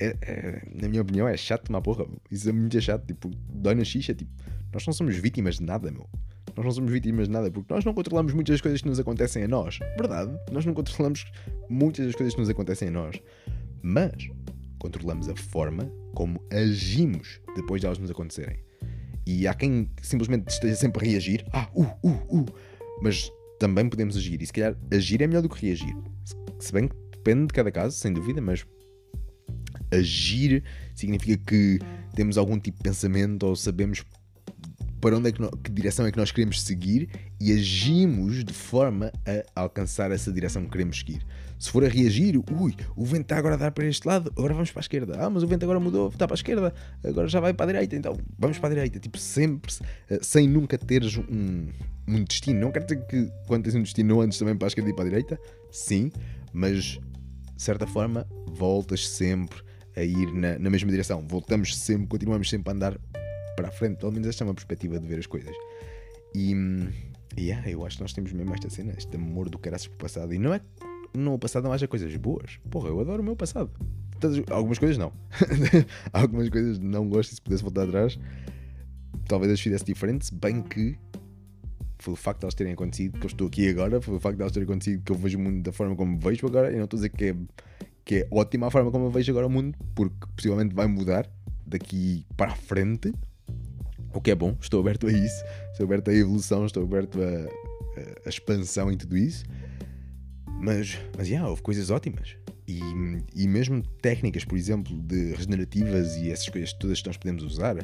É, 0.00 0.16
é, 0.22 0.62
na 0.80 0.88
minha 0.88 1.02
opinião, 1.02 1.26
é 1.26 1.36
chato 1.36 1.68
uma 1.68 1.82
porra. 1.82 2.06
Isso 2.30 2.48
é 2.48 2.52
muito 2.52 2.80
chato. 2.80 3.04
Tipo, 3.06 3.30
dói 3.48 3.74
na 3.74 3.84
xixa. 3.84 4.14
Tipo, 4.14 4.30
nós 4.72 4.86
não 4.86 4.92
somos 4.92 5.16
vítimas 5.16 5.56
de 5.56 5.64
nada, 5.64 5.90
meu. 5.90 6.08
Nós 6.56 6.64
não 6.64 6.72
somos 6.72 6.92
vítimas 6.92 7.26
de 7.26 7.32
nada 7.32 7.50
porque 7.50 7.72
nós 7.72 7.84
não 7.84 7.94
controlamos 7.94 8.32
muitas 8.32 8.54
das 8.54 8.60
coisas 8.60 8.82
que 8.82 8.88
nos 8.88 8.98
acontecem 8.98 9.44
a 9.44 9.48
nós. 9.48 9.78
Verdade, 9.96 10.32
nós 10.50 10.64
não 10.64 10.74
controlamos 10.74 11.24
muitas 11.68 12.06
das 12.06 12.14
coisas 12.14 12.34
que 12.34 12.40
nos 12.40 12.50
acontecem 12.50 12.88
a 12.88 12.90
nós. 12.90 13.20
Mas 13.82 14.28
controlamos 14.78 15.28
a 15.28 15.36
forma 15.36 15.90
como 16.14 16.40
agimos 16.50 17.40
depois 17.54 17.80
de 17.80 17.86
elas 17.86 17.98
nos 17.98 18.10
acontecerem. 18.10 18.58
E 19.26 19.46
há 19.46 19.54
quem 19.54 19.90
simplesmente 20.02 20.48
esteja 20.48 20.74
sempre 20.74 21.06
a 21.06 21.10
reagir. 21.10 21.44
Ah, 21.52 21.68
uh, 21.74 21.86
uh, 22.02 22.40
uh. 22.40 22.46
Mas 23.02 23.30
também 23.58 23.88
podemos 23.88 24.16
agir. 24.16 24.40
E 24.40 24.46
se 24.46 24.52
calhar 24.52 24.76
agir 24.90 25.20
é 25.20 25.26
melhor 25.26 25.42
do 25.42 25.48
que 25.48 25.66
reagir. 25.66 25.94
Se 26.58 26.72
bem 26.72 26.88
que 26.88 26.96
depende 27.12 27.48
de 27.48 27.52
cada 27.52 27.70
caso, 27.70 27.96
sem 27.96 28.12
dúvida, 28.12 28.40
mas 28.40 28.64
agir 29.92 30.62
significa 30.94 31.36
que 31.46 31.78
temos 32.14 32.38
algum 32.38 32.58
tipo 32.58 32.78
de 32.78 32.84
pensamento 32.84 33.46
ou 33.46 33.54
sabemos 33.56 34.02
para 35.00 35.16
onde 35.16 35.28
é 35.28 35.32
que, 35.32 35.42
que 35.62 35.70
direção 35.70 36.06
é 36.06 36.12
que 36.12 36.18
nós 36.18 36.30
queremos 36.30 36.62
seguir 36.62 37.08
e 37.40 37.52
agimos 37.52 38.44
de 38.44 38.52
forma 38.52 39.12
a 39.54 39.60
alcançar 39.62 40.10
essa 40.10 40.32
direção 40.32 40.64
que 40.64 40.70
queremos 40.70 40.98
seguir. 40.98 41.24
Se 41.58 41.70
for 41.70 41.84
a 41.84 41.88
reagir, 41.88 42.36
ui, 42.36 42.74
o 42.96 43.04
vento 43.04 43.22
está 43.22 43.36
agora 43.36 43.54
a 43.54 43.58
dar 43.58 43.72
para 43.72 43.84
este 43.86 44.06
lado, 44.06 44.32
agora 44.36 44.54
vamos 44.54 44.70
para 44.70 44.80
a 44.80 44.82
esquerda. 44.82 45.16
Ah, 45.18 45.28
mas 45.28 45.42
o 45.42 45.46
vento 45.46 45.64
agora 45.64 45.80
mudou, 45.80 46.08
está 46.08 46.26
para 46.26 46.34
a 46.34 46.36
esquerda, 46.36 46.72
agora 47.04 47.26
já 47.26 47.40
vai 47.40 47.52
para 47.52 47.64
a 47.64 47.72
direita, 47.72 47.96
então 47.96 48.16
vamos 48.38 48.58
para 48.58 48.68
a 48.68 48.74
direita. 48.74 49.00
Tipo, 49.00 49.18
sempre, 49.18 49.72
eh, 50.08 50.20
sem 50.22 50.48
nunca 50.48 50.78
teres 50.78 51.16
um, 51.16 51.68
um 52.06 52.24
destino. 52.24 52.60
Não 52.60 52.70
quer 52.70 52.84
dizer 52.84 53.04
que 53.06 53.28
quando 53.46 53.64
tens 53.64 53.74
um 53.74 53.82
destino 53.82 54.14
não 54.14 54.20
andes 54.20 54.38
também 54.38 54.56
para 54.56 54.66
a 54.66 54.68
esquerda 54.68 54.90
e 54.90 54.94
para 54.94 55.04
a 55.04 55.08
direita, 55.08 55.40
sim, 55.70 56.12
mas 56.52 57.00
de 57.56 57.62
certa 57.62 57.86
forma 57.88 58.24
voltas 58.46 59.08
sempre 59.08 59.60
a 59.96 60.02
ir 60.02 60.32
na, 60.32 60.58
na 60.60 60.70
mesma 60.70 60.90
direção. 60.90 61.24
Voltamos 61.26 61.76
sempre, 61.76 62.06
continuamos 62.06 62.48
sempre 62.48 62.70
a 62.70 62.74
andar 62.74 63.00
para 63.58 63.68
a 63.68 63.72
frente. 63.72 63.98
Pelo 63.98 64.12
menos 64.12 64.28
esta 64.28 64.44
é 64.44 64.46
uma 64.46 64.54
perspectiva 64.54 65.00
de 65.00 65.06
ver 65.06 65.18
as 65.18 65.26
coisas. 65.26 65.54
E, 66.32 66.54
yeah, 67.36 67.68
eu 67.68 67.84
acho 67.84 67.96
que 67.96 68.02
nós 68.02 68.12
temos 68.12 68.32
mesmo 68.32 68.54
esta 68.54 68.70
cena, 68.70 68.94
este 68.96 69.16
amor 69.16 69.50
do 69.50 69.58
caraças 69.58 69.88
o 69.88 69.90
passado. 69.90 70.32
E 70.32 70.38
não 70.38 70.54
é 70.54 70.60
no 71.12 71.36
passado 71.38 71.64
não 71.64 71.72
haja 71.72 71.88
coisas 71.88 72.14
boas. 72.16 72.60
Porra, 72.70 72.88
eu 72.88 73.00
adoro 73.00 73.20
o 73.20 73.24
meu 73.24 73.34
passado. 73.34 73.70
todas- 74.20 74.42
algumas 74.50 74.78
coisas 74.78 74.96
não. 74.96 75.12
algumas 76.12 76.48
coisas 76.48 76.78
não 76.78 77.08
gosto 77.08 77.32
e 77.32 77.34
se 77.34 77.42
pudesse 77.42 77.62
voltar 77.62 77.82
atrás, 77.84 78.18
talvez 79.26 79.52
as 79.52 79.60
fizesse 79.60 79.84
diferente, 79.84 80.26
se 80.26 80.34
bem 80.34 80.62
que 80.62 80.96
foi 81.98 82.14
o 82.14 82.16
facto 82.16 82.40
de 82.40 82.44
elas 82.44 82.54
terem 82.54 82.72
acontecido 82.72 83.18
que 83.18 83.26
eu 83.26 83.28
estou 83.28 83.46
aqui 83.48 83.68
agora, 83.68 84.00
foi 84.00 84.14
o 84.14 84.20
facto 84.20 84.36
de 84.36 84.42
elas 84.42 84.52
terem 84.52 84.64
acontecido 84.68 85.02
que 85.02 85.10
eu 85.10 85.16
vejo 85.16 85.36
o 85.36 85.40
mundo 85.40 85.62
da 85.62 85.72
forma 85.72 85.96
como 85.96 86.16
vejo 86.18 86.46
agora, 86.46 86.72
e 86.72 86.76
não 86.76 86.84
estou 86.84 86.96
a 86.96 86.98
dizer 86.98 87.08
que 87.08 87.24
é, 87.24 87.36
que 88.04 88.14
é 88.16 88.28
ótima 88.30 88.68
a 88.68 88.70
forma 88.70 88.90
como 88.92 89.06
eu 89.06 89.10
vejo 89.10 89.32
agora 89.32 89.46
o 89.46 89.50
mundo, 89.50 89.76
porque 89.94 90.26
possivelmente 90.36 90.74
vai 90.74 90.86
mudar 90.86 91.28
daqui 91.66 92.24
para 92.36 92.52
a 92.52 92.56
frente, 92.56 93.12
o 94.12 94.20
que 94.20 94.30
é 94.30 94.34
bom, 94.34 94.56
estou 94.60 94.80
aberto 94.80 95.06
a 95.06 95.12
isso, 95.12 95.44
estou 95.72 95.84
aberto 95.84 96.08
à 96.10 96.14
evolução, 96.14 96.66
estou 96.66 96.82
aberto 96.82 97.18
a 98.24 98.28
expansão 98.28 98.90
em 98.90 98.96
tudo 98.96 99.16
isso. 99.16 99.44
Mas, 100.60 100.98
mas 101.16 101.28
yeah, 101.28 101.48
houve 101.48 101.62
coisas 101.62 101.90
ótimas. 101.90 102.36
E, 102.66 102.80
e 103.34 103.48
mesmo 103.48 103.82
técnicas, 104.02 104.44
por 104.44 104.58
exemplo, 104.58 105.00
de 105.02 105.32
regenerativas 105.32 106.16
e 106.16 106.30
essas 106.30 106.48
coisas 106.48 106.72
todas 106.72 107.00
que 107.00 107.06
nós 107.06 107.16
podemos 107.16 107.42
usar, 107.42 107.76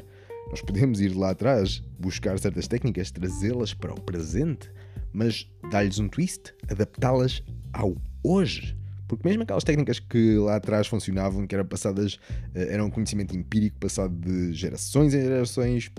nós 0.50 0.60
podemos 0.60 1.00
ir 1.00 1.14
lá 1.14 1.30
atrás, 1.30 1.82
buscar 1.98 2.38
certas 2.38 2.68
técnicas, 2.68 3.10
trazê-las 3.10 3.72
para 3.72 3.92
o 3.92 4.00
presente, 4.00 4.70
mas 5.12 5.50
dar-lhes 5.70 5.98
um 5.98 6.08
twist, 6.08 6.52
adaptá-las 6.68 7.42
ao 7.72 7.96
hoje. 8.22 8.76
Porque 9.06 9.26
mesmo 9.26 9.42
aquelas 9.42 9.64
técnicas 9.64 10.00
que 10.00 10.36
lá 10.36 10.56
atrás 10.56 10.86
funcionavam, 10.86 11.46
que 11.46 11.54
eram 11.54 11.64
passadas, 11.64 12.18
eh, 12.54 12.74
eram 12.74 12.90
conhecimento 12.90 13.36
empírico 13.36 13.78
passado 13.78 14.14
de 14.14 14.52
gerações 14.52 15.14
em 15.14 15.22
gerações, 15.22 15.90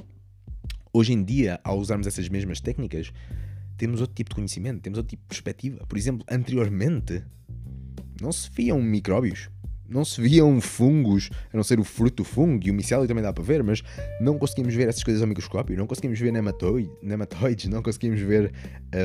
hoje 0.95 1.13
em 1.13 1.23
dia, 1.23 1.59
ao 1.63 1.77
usarmos 1.77 2.07
essas 2.07 2.29
mesmas 2.29 2.61
técnicas, 2.61 3.11
temos 3.77 3.99
outro 3.99 4.15
tipo 4.15 4.29
de 4.29 4.35
conhecimento, 4.35 4.81
temos 4.81 4.97
outro 4.97 5.09
tipo 5.09 5.23
de 5.23 5.27
perspectiva. 5.27 5.85
Por 5.85 5.97
exemplo, 5.97 6.25
anteriormente 6.29 7.21
não 8.21 8.31
se 8.31 8.49
viam 8.55 8.81
micróbios, 8.81 9.49
não 9.87 10.05
se 10.05 10.21
viam 10.21 10.59
fungos, 10.61 11.29
a 11.53 11.57
não 11.57 11.63
ser 11.63 11.79
o 11.79 11.83
fruto 11.83 12.23
do 12.23 12.23
fungo 12.23 12.65
e 12.65 12.71
o 12.71 12.73
micélio 12.73 13.07
também 13.07 13.21
dá 13.21 13.33
para 13.33 13.43
ver, 13.43 13.61
mas 13.61 13.83
não 14.21 14.37
conseguimos 14.37 14.73
ver 14.73 14.87
essas 14.87 15.03
coisas 15.03 15.21
ao 15.21 15.27
microscópio, 15.27 15.77
não 15.77 15.85
conseguimos 15.85 16.17
ver 16.17 16.31
nematoi- 16.31 16.89
nematóides, 17.03 17.65
não 17.67 17.83
conseguimos 17.83 18.21
ver 18.21 18.53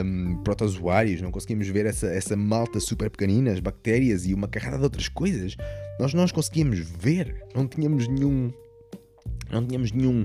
hum, 0.05 0.41
protozoários, 0.45 1.21
não 1.21 1.33
conseguimos 1.33 1.67
ver 1.67 1.87
essa, 1.87 2.07
essa 2.07 2.37
malta 2.37 2.79
super 2.79 3.11
pequenina, 3.11 3.51
as 3.51 3.59
bactérias 3.59 4.27
e 4.27 4.33
uma 4.33 4.47
carrada 4.47 4.79
de 4.79 4.85
outras 4.85 5.09
coisas. 5.09 5.57
Nós 5.99 6.15
não 6.15 6.23
as 6.23 6.31
conseguíamos 6.31 6.79
ver, 6.79 7.45
não 7.53 7.67
tínhamos 7.67 8.07
nenhum. 8.07 8.53
Não 9.51 9.67
tínhamos 9.67 9.91
nenhum 9.91 10.21
hum, 10.21 10.25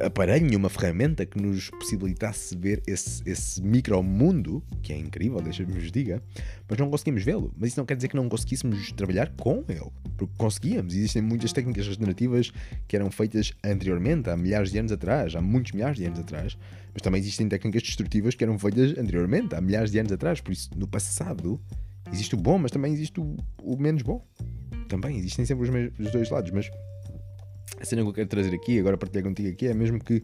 aparelho, 0.00 0.46
nenhuma 0.46 0.68
ferramenta 0.68 1.24
que 1.24 1.40
nos 1.40 1.70
possibilitasse 1.70 2.56
ver 2.56 2.82
esse, 2.86 3.22
esse 3.28 3.62
micromundo, 3.62 4.62
que 4.82 4.92
é 4.92 4.98
incrível, 4.98 5.40
deixa-me 5.40 5.72
vos 5.72 5.90
diga, 5.90 6.22
mas 6.68 6.78
não 6.78 6.90
conseguimos 6.90 7.22
vê-lo. 7.22 7.52
Mas 7.56 7.70
isso 7.70 7.80
não 7.80 7.86
quer 7.86 7.96
dizer 7.96 8.08
que 8.08 8.16
não 8.16 8.28
conseguíssemos 8.28 8.92
trabalhar 8.92 9.30
com 9.36 9.64
ele, 9.68 9.90
porque 10.16 10.34
conseguíamos. 10.36 10.94
Existem 10.94 11.22
muitas 11.22 11.52
técnicas 11.52 11.86
regenerativas 11.86 12.52
que 12.86 12.96
eram 12.96 13.10
feitas 13.10 13.52
anteriormente, 13.64 14.30
há 14.30 14.36
milhares 14.36 14.70
de 14.70 14.78
anos 14.78 14.92
atrás, 14.92 15.34
há 15.34 15.40
muitos 15.40 15.72
milhares 15.72 15.96
de 15.96 16.04
anos 16.04 16.18
atrás, 16.18 16.56
mas 16.92 17.02
também 17.02 17.20
existem 17.20 17.48
técnicas 17.48 17.82
destrutivas 17.82 18.34
que 18.34 18.42
eram 18.42 18.58
feitas 18.58 18.96
anteriormente, 18.98 19.54
há 19.54 19.60
milhares 19.60 19.90
de 19.90 19.98
anos 19.98 20.12
atrás. 20.12 20.40
Por 20.40 20.52
isso, 20.52 20.70
no 20.76 20.86
passado, 20.86 21.60
existe 22.12 22.34
o 22.34 22.38
bom, 22.38 22.58
mas 22.58 22.70
também 22.70 22.92
existe 22.92 23.20
o, 23.20 23.36
o 23.62 23.76
menos 23.76 24.02
bom. 24.02 24.24
Também 24.88 25.18
existem 25.18 25.44
sempre 25.44 25.68
os, 25.68 26.06
os 26.06 26.12
dois 26.12 26.30
lados, 26.30 26.50
mas 26.52 26.70
a 27.80 27.84
cena 27.84 28.02
que 28.02 28.08
eu 28.08 28.12
quero 28.12 28.28
trazer 28.28 28.54
aqui, 28.54 28.78
agora 28.78 28.96
partilhar 28.96 29.24
contigo 29.24 29.48
aqui, 29.48 29.66
é 29.66 29.74
mesmo 29.74 29.98
que 29.98 30.22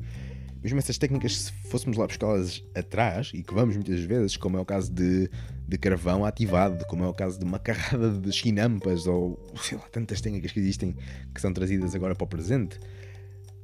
mesmo 0.63 0.79
essas 0.79 0.97
técnicas, 0.97 1.37
se 1.37 1.53
fôssemos 1.69 1.97
lá 1.97 2.07
buscá-las 2.07 2.63
atrás, 2.75 3.33
e 3.35 3.43
que 3.43 3.53
vamos 3.53 3.75
muitas 3.75 4.01
vezes, 4.01 4.37
como 4.37 4.57
é 4.57 4.61
o 4.61 4.65
caso 4.65 4.93
de, 4.93 5.29
de 5.67 5.77
carvão 5.77 6.25
ativado, 6.25 6.85
como 6.87 7.03
é 7.03 7.09
o 7.09 7.13
caso 7.13 7.37
de 7.39 7.45
uma 7.45 7.59
carrada 7.59 8.11
de 8.11 8.33
chinampas, 8.33 9.07
ou 9.09 9.45
sei 9.61 9.77
lá, 9.77 9.85
tantas 9.89 10.21
técnicas 10.21 10.53
que 10.53 10.61
existem 10.61 10.95
que 11.35 11.41
são 11.41 11.53
trazidas 11.53 11.97
agora 11.97 12.15
para 12.15 12.25
o 12.25 12.29
presente, 12.29 12.79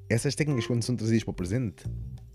essas 0.08 0.34
técnicas, 0.34 0.66
quando 0.66 0.82
são 0.82 0.96
trazidas 0.96 1.22
para 1.22 1.30
o 1.30 1.34
presente, 1.34 1.84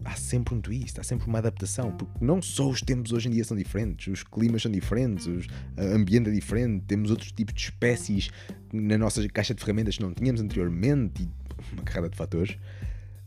há 0.05 0.15
sempre 0.15 0.53
um 0.53 0.61
twist, 0.61 0.99
há 0.99 1.03
sempre 1.03 1.27
uma 1.27 1.39
adaptação, 1.39 1.91
porque 1.91 2.23
não 2.23 2.41
só 2.41 2.69
os 2.69 2.81
tempos 2.81 3.11
hoje 3.11 3.29
em 3.29 3.31
dia 3.31 3.43
são 3.43 3.57
diferentes, 3.57 4.07
os 4.07 4.23
climas 4.23 4.61
são 4.61 4.71
diferentes, 4.71 5.27
o 5.27 5.41
ambiente 5.77 6.29
é 6.29 6.33
diferente, 6.33 6.83
temos 6.85 7.09
outros 7.09 7.31
tipos 7.31 7.53
de 7.53 7.61
espécies 7.61 8.29
na 8.71 8.97
nossa 8.97 9.27
caixa 9.29 9.53
de 9.53 9.61
ferramentas 9.61 9.97
que 9.97 10.03
não 10.03 10.13
tínhamos 10.13 10.41
anteriormente, 10.41 11.23
e 11.23 11.73
uma 11.73 11.83
carrada 11.83 12.09
de 12.09 12.17
fatores, 12.17 12.57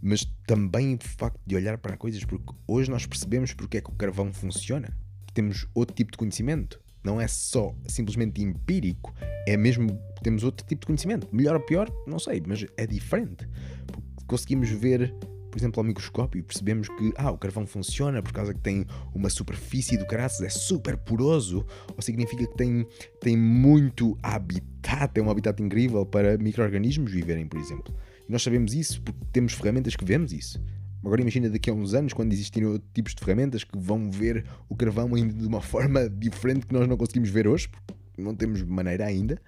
mas 0.03 0.25
também 0.47 0.95
o 0.95 0.99
facto 1.03 1.41
de 1.47 1.57
olhar 1.57 1.79
para 1.79 1.97
coisas, 1.97 2.23
porque 2.25 2.55
hoje 2.67 2.91
nós 2.91 3.07
percebemos 3.07 3.53
porque 3.53 3.79
é 3.79 3.81
que 3.81 3.91
o 3.91 3.95
carvão 3.95 4.33
funciona, 4.33 4.97
temos 5.33 5.67
outro 5.75 5.95
tipo 5.95 6.13
de 6.13 6.19
conhecimento. 6.19 6.81
Não 7.05 7.21
é 7.21 7.29
só 7.29 7.73
simplesmente 7.87 8.43
empírico, 8.43 9.15
é 9.47 9.57
mesmo. 9.57 9.97
Temos 10.25 10.43
outro 10.43 10.67
tipo 10.67 10.81
de 10.81 10.87
conhecimento. 10.87 11.29
Melhor 11.31 11.55
ou 11.55 11.61
pior, 11.61 11.89
não 12.05 12.19
sei, 12.19 12.43
mas 12.45 12.67
é 12.77 12.85
diferente. 12.85 13.49
Porque 13.87 14.06
conseguimos 14.27 14.69
ver, 14.71 15.15
por 15.51 15.59
exemplo, 15.59 15.81
ao 15.81 15.85
microscópio 15.85 16.39
e 16.39 16.43
percebemos 16.43 16.89
que 16.89 17.13
ah, 17.17 17.31
o 17.31 17.39
carvão 17.39 17.67
funciona 17.67 18.23
por 18.23 18.33
causa 18.33 18.53
que 18.53 18.61
tem 18.61 18.87
uma 19.15 19.31
superfície 19.31 19.97
do 19.97 20.07
caraças, 20.07 20.41
é 20.43 20.49
super 20.49 20.97
poroso, 20.97 21.65
ou 21.95 22.03
significa 22.03 22.47
que 22.47 22.57
tem, 22.57 22.87
tem 23.21 23.37
muito 23.37 24.17
habitat, 24.23 25.19
é 25.19 25.23
um 25.23 25.31
habitat 25.31 25.63
incrível 25.63 26.05
para 26.05 26.37
micro-organismos 26.39 27.11
viverem, 27.11 27.47
por 27.47 27.59
exemplo. 27.59 27.95
E 28.29 28.33
nós 28.33 28.43
sabemos 28.43 28.75
isso 28.75 29.01
porque 29.03 29.21
temos 29.33 29.53
ferramentas 29.53 29.95
que 29.97 30.05
vemos 30.05 30.33
isso. 30.33 30.61
Agora 31.05 31.21
imagina 31.21 31.49
daqui 31.49 31.71
a 31.71 31.73
uns 31.73 31.95
anos, 31.95 32.13
quando 32.13 32.33
existirem 32.33 32.69
outros 32.69 32.91
tipos 32.93 33.15
de 33.15 33.25
ferramentas 33.25 33.63
que 33.63 33.79
vão 33.79 34.11
ver 34.11 34.45
o 34.69 34.75
carvão 34.75 35.15
ainda 35.15 35.33
de 35.33 35.47
uma 35.47 35.61
forma 35.63 36.09
diferente 36.11 36.67
que 36.67 36.73
nós 36.75 36.89
não 36.89 36.97
conseguimos 36.97 37.31
ver 37.31 37.47
hoje, 37.47 37.69
porque 37.69 37.95
não 38.19 38.35
temos 38.35 38.63
maneira 38.63 39.05
ainda, 39.07 39.41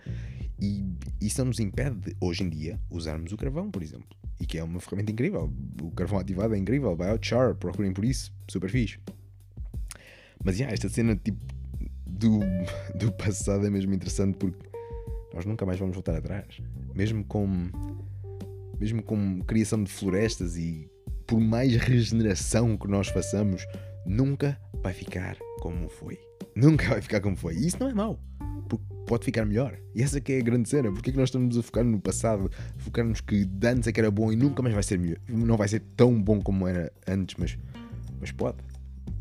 e 0.61 0.85
isso 1.21 1.41
não 1.41 1.47
nos 1.47 1.61
impede 1.61 1.97
de, 1.97 2.17
hoje 2.21 2.43
em 2.43 2.49
dia, 2.49 2.81
usarmos 2.91 3.33
o 3.33 3.37
carvão, 3.37 3.71
por 3.71 3.83
exemplo. 3.83 4.09
E 4.41 4.47
que 4.47 4.59
é 4.59 4.65
uma 4.65 4.81
ferramenta 4.81 5.13
incrível. 5.13 5.53
O 5.83 5.91
carvão 5.93 6.19
ativado 6.19 6.55
é 6.55 6.59
incrível. 6.59 6.95
Vai 6.97 7.11
ao 7.11 7.55
procurem 7.55 7.93
por 7.93 8.05
isso. 8.05 8.33
Super 8.49 8.71
fixe. 8.71 8.99
Mas, 10.45 10.57
yeah, 10.59 10.73
esta 10.73 10.89
cena, 10.89 11.17
tipo, 11.17 11.39
do, 12.07 12.41
do 12.99 13.13
passado 13.13 13.67
é 13.67 13.71
mesmo 13.71 13.93
interessante 13.95 14.37
porque 14.37 14.69
nós 15.35 15.45
nunca 15.45 15.67
mais 15.67 15.79
vamos 15.79 15.95
voltar 15.95 16.17
atrás. 16.17 16.61
Mesmo 16.95 17.25
com, 17.25 17.49
mesmo 18.79 19.03
com 19.03 19.41
criação 19.43 19.83
de 19.83 19.91
florestas 19.91 20.57
e 20.57 20.91
por 21.27 21.41
mais 21.41 21.75
regeneração 21.77 22.77
que 22.77 22.89
nós 22.89 23.09
façamos, 23.09 23.67
nunca 24.07 24.59
vai 24.83 24.93
ficar 24.93 25.37
como 25.61 25.89
foi. 25.89 26.19
Nunca 26.55 26.89
vai 26.89 27.03
ficar 27.03 27.21
como 27.21 27.37
foi. 27.37 27.55
E 27.55 27.67
isso 27.67 27.77
não 27.79 27.89
é 27.89 27.95
mau. 27.95 28.19
Pode 29.09 29.25
ficar 29.25 29.47
melhor. 29.47 29.75
E 29.95 30.03
essa 30.03 30.21
que 30.21 30.35
é 30.35 30.39
a 30.39 30.43
grande 30.43 30.69
cena. 30.69 30.93
Porque 30.93 31.09
é 31.09 31.13
que 31.13 31.19
nós 31.19 31.31
estamos 31.31 31.57
a 31.57 31.63
focar 31.63 31.83
no 31.83 31.99
passado, 31.99 32.51
a 32.77 32.81
focar-nos 32.81 33.23
que 33.23 33.49
antes 33.65 33.89
é 33.89 33.93
que 33.93 33.99
era 33.99 34.11
bom 34.11 34.31
e 34.31 34.37
nunca 34.37 34.63
mais 34.63 34.75
vai 34.75 34.83
ser 34.83 34.99
melhor. 34.99 35.17
Não 35.27 35.57
vai 35.57 35.67
ser 35.67 35.81
tão 35.97 36.23
bom 36.23 36.43
como 36.43 36.69
era 36.69 36.93
antes, 37.07 37.35
mas, 37.39 37.57
mas 38.21 38.31
pode. 38.31 38.59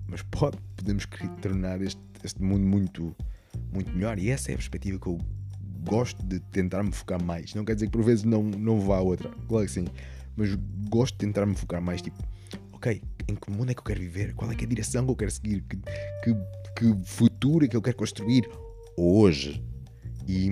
Mas 0.05 0.21
pode. 0.23 0.57
Podemos 0.75 1.07
tornar 1.41 1.81
este, 1.81 2.01
este 2.21 2.43
mundo 2.43 2.67
muito, 2.67 3.15
muito 3.73 3.89
melhor. 3.93 4.19
E 4.19 4.29
essa 4.29 4.51
é 4.51 4.55
a 4.55 4.57
perspectiva 4.57 4.99
que 4.99 5.07
eu 5.07 5.17
gosto 5.85 6.21
de 6.25 6.41
tentar 6.41 6.83
me 6.83 6.91
focar 6.91 7.23
mais. 7.23 7.53
Não 7.53 7.63
quer 7.63 7.75
dizer 7.75 7.85
que 7.85 7.93
por 7.93 8.03
vezes 8.03 8.25
não, 8.25 8.43
não 8.43 8.81
vá 8.81 8.97
a 8.97 9.01
outra. 9.01 9.29
Claro 9.47 9.65
que 9.65 9.71
sim. 9.71 9.85
Mas 10.35 10.53
gosto 10.89 11.13
de 11.13 11.19
tentar 11.19 11.45
me 11.45 11.55
focar 11.55 11.81
mais. 11.81 12.01
Tipo, 12.01 12.21
ok, 12.73 13.01
em 13.29 13.35
que 13.35 13.49
mundo 13.49 13.71
é 13.71 13.73
que 13.73 13.79
eu 13.79 13.85
quero 13.85 14.01
viver? 14.01 14.33
Qual 14.33 14.51
é 14.51 14.55
que 14.55 14.65
é 14.65 14.67
a 14.67 14.69
direção 14.69 15.05
que 15.05 15.11
eu 15.11 15.15
quero 15.15 15.31
seguir? 15.31 15.61
Que, 15.61 15.77
que, 15.77 16.35
que 16.75 17.05
futuro 17.05 17.63
é 17.63 17.69
que 17.69 17.77
eu 17.77 17.81
quero 17.81 17.95
construir 17.95 18.49
hoje? 18.97 19.63
E, 20.27 20.49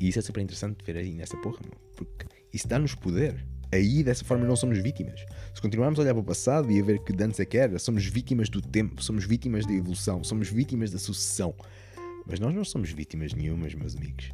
e 0.00 0.08
isso 0.08 0.18
é 0.18 0.22
super 0.22 0.42
interessante 0.42 0.84
ver 0.84 0.96
aí 0.96 1.14
nessa 1.14 1.36
porra, 1.38 1.60
porque 1.96 2.26
isso 2.52 2.68
dá-nos 2.68 2.94
poder. 2.94 3.34
Aí 3.72 4.04
dessa 4.04 4.24
forma 4.24 4.44
não 4.46 4.54
somos 4.54 4.78
vítimas. 4.78 5.24
Se 5.52 5.60
continuarmos 5.60 5.98
a 5.98 6.02
olhar 6.02 6.14
para 6.14 6.20
o 6.20 6.24
passado 6.24 6.70
e 6.70 6.80
a 6.80 6.84
ver 6.84 7.02
que 7.02 7.12
antes 7.20 7.40
é 7.40 7.44
que 7.44 7.58
era, 7.58 7.78
somos 7.78 8.06
vítimas 8.06 8.48
do 8.48 8.60
tempo, 8.60 9.02
somos 9.02 9.24
vítimas 9.24 9.66
da 9.66 9.72
evolução, 9.72 10.22
somos 10.22 10.48
vítimas 10.48 10.90
da 10.90 10.98
sucessão. 10.98 11.54
Mas 12.26 12.38
nós 12.38 12.54
não 12.54 12.64
somos 12.64 12.90
vítimas 12.90 13.34
nenhumas, 13.34 13.74
meus 13.74 13.96
amigos. 13.96 14.30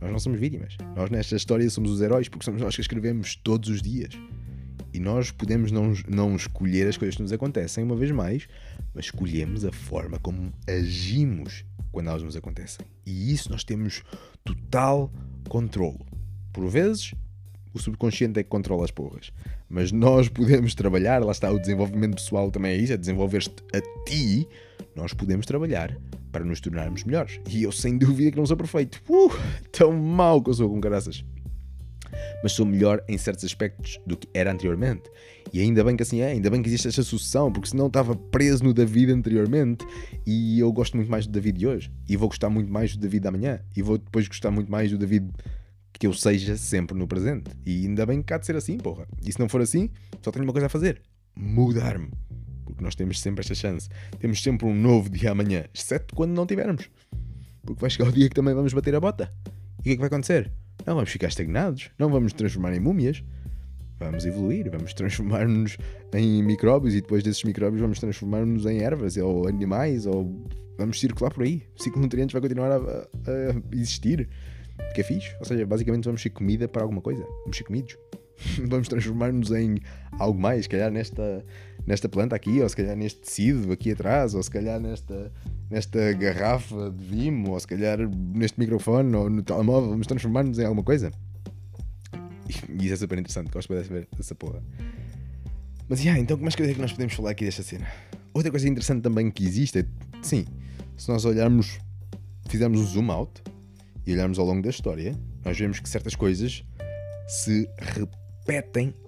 Nós 0.00 0.10
não 0.10 0.18
somos 0.18 0.40
vítimas. 0.40 0.76
Nós 0.96 1.10
nesta 1.10 1.36
história 1.36 1.68
somos 1.70 1.90
os 1.90 2.00
heróis 2.00 2.28
porque 2.28 2.44
somos 2.44 2.60
nós 2.60 2.74
que 2.74 2.80
escrevemos 2.80 3.36
todos 3.36 3.68
os 3.68 3.82
dias. 3.82 4.14
E 4.92 4.98
nós 4.98 5.30
podemos 5.30 5.70
não, 5.70 5.92
não 6.08 6.34
escolher 6.34 6.88
as 6.88 6.96
coisas 6.96 7.14
que 7.14 7.22
nos 7.22 7.32
acontecem 7.32 7.84
uma 7.84 7.94
vez 7.94 8.10
mais, 8.10 8.48
mas 8.94 9.06
escolhemos 9.06 9.64
a 9.64 9.72
forma 9.72 10.18
como 10.18 10.52
agimos 10.68 11.64
quando 11.92 12.08
elas 12.08 12.22
nos 12.22 12.36
acontecem. 12.36 12.84
E 13.04 13.32
isso 13.32 13.50
nós 13.50 13.64
temos 13.64 14.02
total 14.44 15.10
controlo. 15.48 16.06
Por 16.52 16.68
vezes, 16.68 17.14
o 17.72 17.78
subconsciente 17.78 18.38
é 18.40 18.42
que 18.42 18.48
controla 18.48 18.84
as 18.84 18.90
porras. 18.90 19.32
Mas 19.68 19.92
nós 19.92 20.28
podemos 20.28 20.74
trabalhar, 20.74 21.22
lá 21.24 21.32
está, 21.32 21.50
o 21.50 21.58
desenvolvimento 21.58 22.16
pessoal 22.16 22.50
também 22.50 22.72
é 22.72 22.76
isso, 22.76 22.92
é 22.92 22.96
desenvolver-te 22.96 23.62
a 23.72 23.80
ti. 24.04 24.46
Nós 24.94 25.12
podemos 25.12 25.46
trabalhar 25.46 25.96
para 26.32 26.44
nos 26.44 26.60
tornarmos 26.60 27.04
melhores. 27.04 27.40
E 27.48 27.62
eu, 27.62 27.72
sem 27.72 27.98
dúvida, 27.98 28.30
que 28.30 28.36
não 28.36 28.46
sou 28.46 28.56
perfeito. 28.56 29.02
Uh, 29.08 29.30
tão 29.72 29.92
mau 29.92 30.42
que 30.42 30.50
eu 30.50 30.54
sou 30.54 30.68
com 30.68 30.80
caraças. 30.80 31.24
Mas 32.42 32.52
sou 32.52 32.66
melhor 32.66 33.02
em 33.08 33.16
certos 33.18 33.44
aspectos 33.44 33.98
do 34.06 34.16
que 34.16 34.28
era 34.34 34.52
anteriormente. 34.52 35.10
E 35.52 35.60
ainda 35.60 35.82
bem 35.82 35.96
que 35.96 36.02
assim 36.02 36.20
é, 36.20 36.28
ainda 36.28 36.50
bem 36.50 36.62
que 36.62 36.68
existe 36.68 36.88
esta 36.88 37.02
sucessão, 37.02 37.52
porque 37.52 37.68
senão 37.68 37.86
estava 37.86 38.14
preso 38.14 38.62
no 38.62 38.72
David 38.72 39.12
anteriormente 39.12 39.84
e 40.26 40.60
eu 40.60 40.72
gosto 40.72 40.96
muito 40.96 41.10
mais 41.10 41.26
do 41.26 41.32
David 41.32 41.58
de 41.58 41.66
hoje. 41.66 41.92
E 42.08 42.16
vou 42.16 42.28
gostar 42.28 42.48
muito 42.50 42.70
mais 42.70 42.96
do 42.96 43.00
David 43.00 43.24
da 43.24 43.30
manhã. 43.30 43.60
E 43.76 43.82
vou 43.82 43.98
depois 43.98 44.28
gostar 44.28 44.50
muito 44.50 44.70
mais 44.70 44.90
do 44.90 44.98
David 44.98 45.30
que 46.00 46.06
eu 46.06 46.14
seja 46.14 46.56
sempre 46.56 46.96
no 46.96 47.06
presente. 47.06 47.50
E 47.64 47.84
ainda 47.84 48.06
bem 48.06 48.22
que 48.22 48.32
há 48.32 48.38
de 48.38 48.46
ser 48.46 48.56
assim, 48.56 48.78
porra. 48.78 49.06
E 49.22 49.30
se 49.30 49.38
não 49.38 49.48
for 49.48 49.60
assim, 49.60 49.90
só 50.22 50.30
tenho 50.30 50.44
uma 50.44 50.52
coisa 50.52 50.66
a 50.66 50.70
fazer: 50.70 51.02
mudar-me. 51.36 52.10
Porque 52.64 52.82
nós 52.82 52.94
temos 52.94 53.20
sempre 53.20 53.40
esta 53.40 53.54
chance. 53.54 53.88
Temos 54.18 54.42
sempre 54.42 54.66
um 54.66 54.74
novo 54.74 55.10
dia 55.10 55.32
amanhã, 55.32 55.64
exceto 55.74 56.14
quando 56.14 56.30
não 56.30 56.46
tivermos. 56.46 56.88
Porque 57.62 57.80
vai 57.80 57.90
chegar 57.90 58.08
o 58.08 58.12
dia 58.12 58.28
que 58.28 58.34
também 58.34 58.54
vamos 58.54 58.72
bater 58.72 58.94
a 58.94 59.00
bota. 59.00 59.30
E 59.78 59.80
o 59.80 59.82
que 59.82 59.90
é 59.90 59.94
que 59.94 60.00
vai 60.00 60.06
acontecer? 60.06 60.50
Não 60.86 60.94
vamos 60.94 61.10
ficar 61.10 61.28
estagnados, 61.28 61.90
não 61.98 62.10
vamos 62.10 62.32
transformar 62.32 62.74
em 62.74 62.80
múmias. 62.80 63.22
Vamos 63.98 64.24
evoluir, 64.24 64.70
vamos 64.70 64.94
transformar-nos 64.94 65.76
em 66.14 66.42
micróbios 66.42 66.94
e 66.94 67.02
depois 67.02 67.22
desses 67.22 67.44
micróbios 67.44 67.82
vamos 67.82 67.98
transformar-nos 68.00 68.64
em 68.64 68.78
ervas 68.78 69.18
ou 69.18 69.46
animais 69.46 70.06
ou 70.06 70.42
vamos 70.78 70.98
circular 70.98 71.30
por 71.34 71.42
aí. 71.44 71.62
O 71.78 71.82
ciclo 71.82 72.00
de 72.00 72.06
nutrientes 72.06 72.32
vai 72.32 72.40
continuar 72.40 72.72
a, 72.72 72.78
a 72.78 73.76
existir. 73.76 74.26
Que 74.94 75.02
é 75.02 75.04
fixe. 75.04 75.36
Ou 75.38 75.44
seja, 75.44 75.66
basicamente 75.66 76.04
vamos 76.04 76.22
ser 76.22 76.30
comida 76.30 76.66
para 76.66 76.82
alguma 76.82 77.02
coisa. 77.02 77.22
Vamos 77.42 77.58
ser 77.58 77.64
comidos. 77.64 77.98
vamos 78.66 78.88
transformar-nos 78.88 79.50
em 79.50 79.76
algo 80.18 80.40
mais, 80.40 80.62
se 80.62 80.68
calhar 80.68 80.90
nesta, 80.90 81.44
nesta 81.86 82.08
planta 82.08 82.36
aqui, 82.36 82.60
ou 82.60 82.68
se 82.68 82.76
calhar 82.76 82.96
neste 82.96 83.20
tecido 83.20 83.72
aqui 83.72 83.92
atrás, 83.92 84.34
ou 84.34 84.42
se 84.42 84.50
calhar 84.50 84.80
nesta, 84.80 85.32
nesta 85.68 86.12
garrafa 86.12 86.90
de 86.90 87.04
vimo, 87.04 87.50
ou 87.50 87.60
se 87.60 87.66
calhar 87.66 87.98
neste 87.98 88.58
microfone 88.58 89.14
ou 89.14 89.30
no 89.30 89.42
telemóvel, 89.42 89.90
vamos 89.90 90.06
transformar-nos 90.06 90.58
em 90.58 90.64
alguma 90.64 90.82
coisa. 90.82 91.10
E 92.68 92.84
isso 92.84 92.94
é 92.94 92.96
super 92.96 93.18
interessante, 93.18 93.50
gosto 93.50 93.74
de 93.74 93.88
ver 93.88 94.08
essa 94.18 94.34
porra. 94.34 94.62
Mas 95.88 96.00
yeah, 96.00 96.20
então, 96.20 96.36
mais 96.36 96.54
coisa 96.54 96.70
é 96.70 96.74
que 96.74 96.80
nós 96.80 96.92
podemos 96.92 97.14
falar 97.14 97.30
aqui 97.30 97.44
desta 97.44 97.62
cena? 97.62 97.86
Outra 98.32 98.50
coisa 98.50 98.68
interessante 98.68 99.02
também 99.02 99.30
que 99.30 99.44
existe 99.44 99.80
é, 99.80 99.84
sim, 100.22 100.44
se 100.96 101.08
nós 101.08 101.24
olharmos, 101.24 101.78
fizermos 102.48 102.80
um 102.80 102.84
zoom 102.84 103.10
out 103.10 103.42
e 104.06 104.12
olharmos 104.12 104.38
ao 104.38 104.46
longo 104.46 104.62
da 104.62 104.70
história, 104.70 105.16
nós 105.44 105.58
vemos 105.58 105.80
que 105.80 105.88
certas 105.88 106.14
coisas 106.14 106.64
se 107.26 107.68
repetem, 107.78 108.19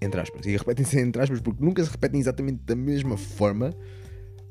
entre 0.01 0.21
aspas. 0.21 0.47
E 0.47 0.57
repetem-se 0.57 0.99
entre 0.99 1.23
aspas 1.23 1.41
porque 1.41 1.65
nunca 1.65 1.85
se 1.85 1.91
repetem 1.91 2.21
exatamente 2.21 2.63
da 2.65 2.77
mesma 2.77 3.17
forma, 3.17 3.75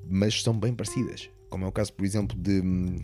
mas 0.10 0.42
são 0.42 0.58
bem 0.58 0.74
parecidas. 0.74 1.30
Como 1.50 1.66
é 1.66 1.68
o 1.68 1.72
caso, 1.72 1.94
por 1.94 2.06
exemplo, 2.06 2.38
de 2.38 2.62
hum, 2.62 3.00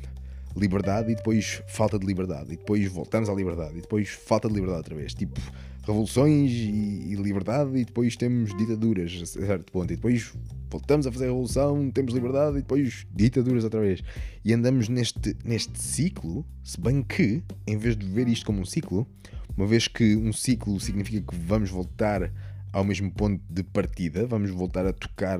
liberdade 0.55 1.11
e 1.11 1.15
depois 1.15 1.61
falta 1.67 1.99
de 1.99 2.05
liberdade, 2.05 2.53
e 2.53 2.57
depois 2.57 2.85
voltamos 2.91 3.29
à 3.29 3.33
liberdade, 3.33 3.77
e 3.77 3.81
depois 3.81 4.09
falta 4.09 4.47
de 4.47 4.53
liberdade 4.53 4.79
outra 4.79 4.95
vez. 4.95 5.13
Tipo, 5.13 5.39
revoluções 5.85 6.51
e, 6.51 7.11
e 7.11 7.15
liberdade, 7.15 7.77
e 7.77 7.85
depois 7.85 8.15
temos 8.15 8.55
ditaduras 8.57 9.21
a 9.21 9.25
certo 9.25 9.71
ponto, 9.71 9.93
e 9.93 9.95
depois 9.95 10.33
voltamos 10.69 11.07
a 11.07 11.11
fazer 11.11 11.25
a 11.25 11.27
revolução, 11.27 11.89
temos 11.91 12.13
liberdade, 12.13 12.57
e 12.57 12.61
depois 12.61 13.05
ditaduras 13.13 13.63
outra 13.63 13.79
vez. 13.79 14.01
E 14.43 14.53
andamos 14.53 14.89
neste, 14.89 15.37
neste 15.45 15.79
ciclo, 15.79 16.45
se 16.63 16.79
bem 16.79 17.03
que, 17.03 17.43
em 17.65 17.77
vez 17.77 17.95
de 17.95 18.05
ver 18.05 18.27
isto 18.27 18.45
como 18.45 18.61
um 18.61 18.65
ciclo, 18.65 19.07
uma 19.57 19.65
vez 19.65 19.87
que 19.87 20.15
um 20.15 20.31
ciclo 20.31 20.79
significa 20.79 21.31
que 21.31 21.35
vamos 21.35 21.71
voltar 21.71 22.31
ao 22.71 22.83
mesmo 22.83 23.11
ponto 23.11 23.41
de 23.49 23.63
partida, 23.63 24.27
vamos 24.27 24.51
voltar 24.51 24.85
a 24.85 24.93
tocar, 24.93 25.39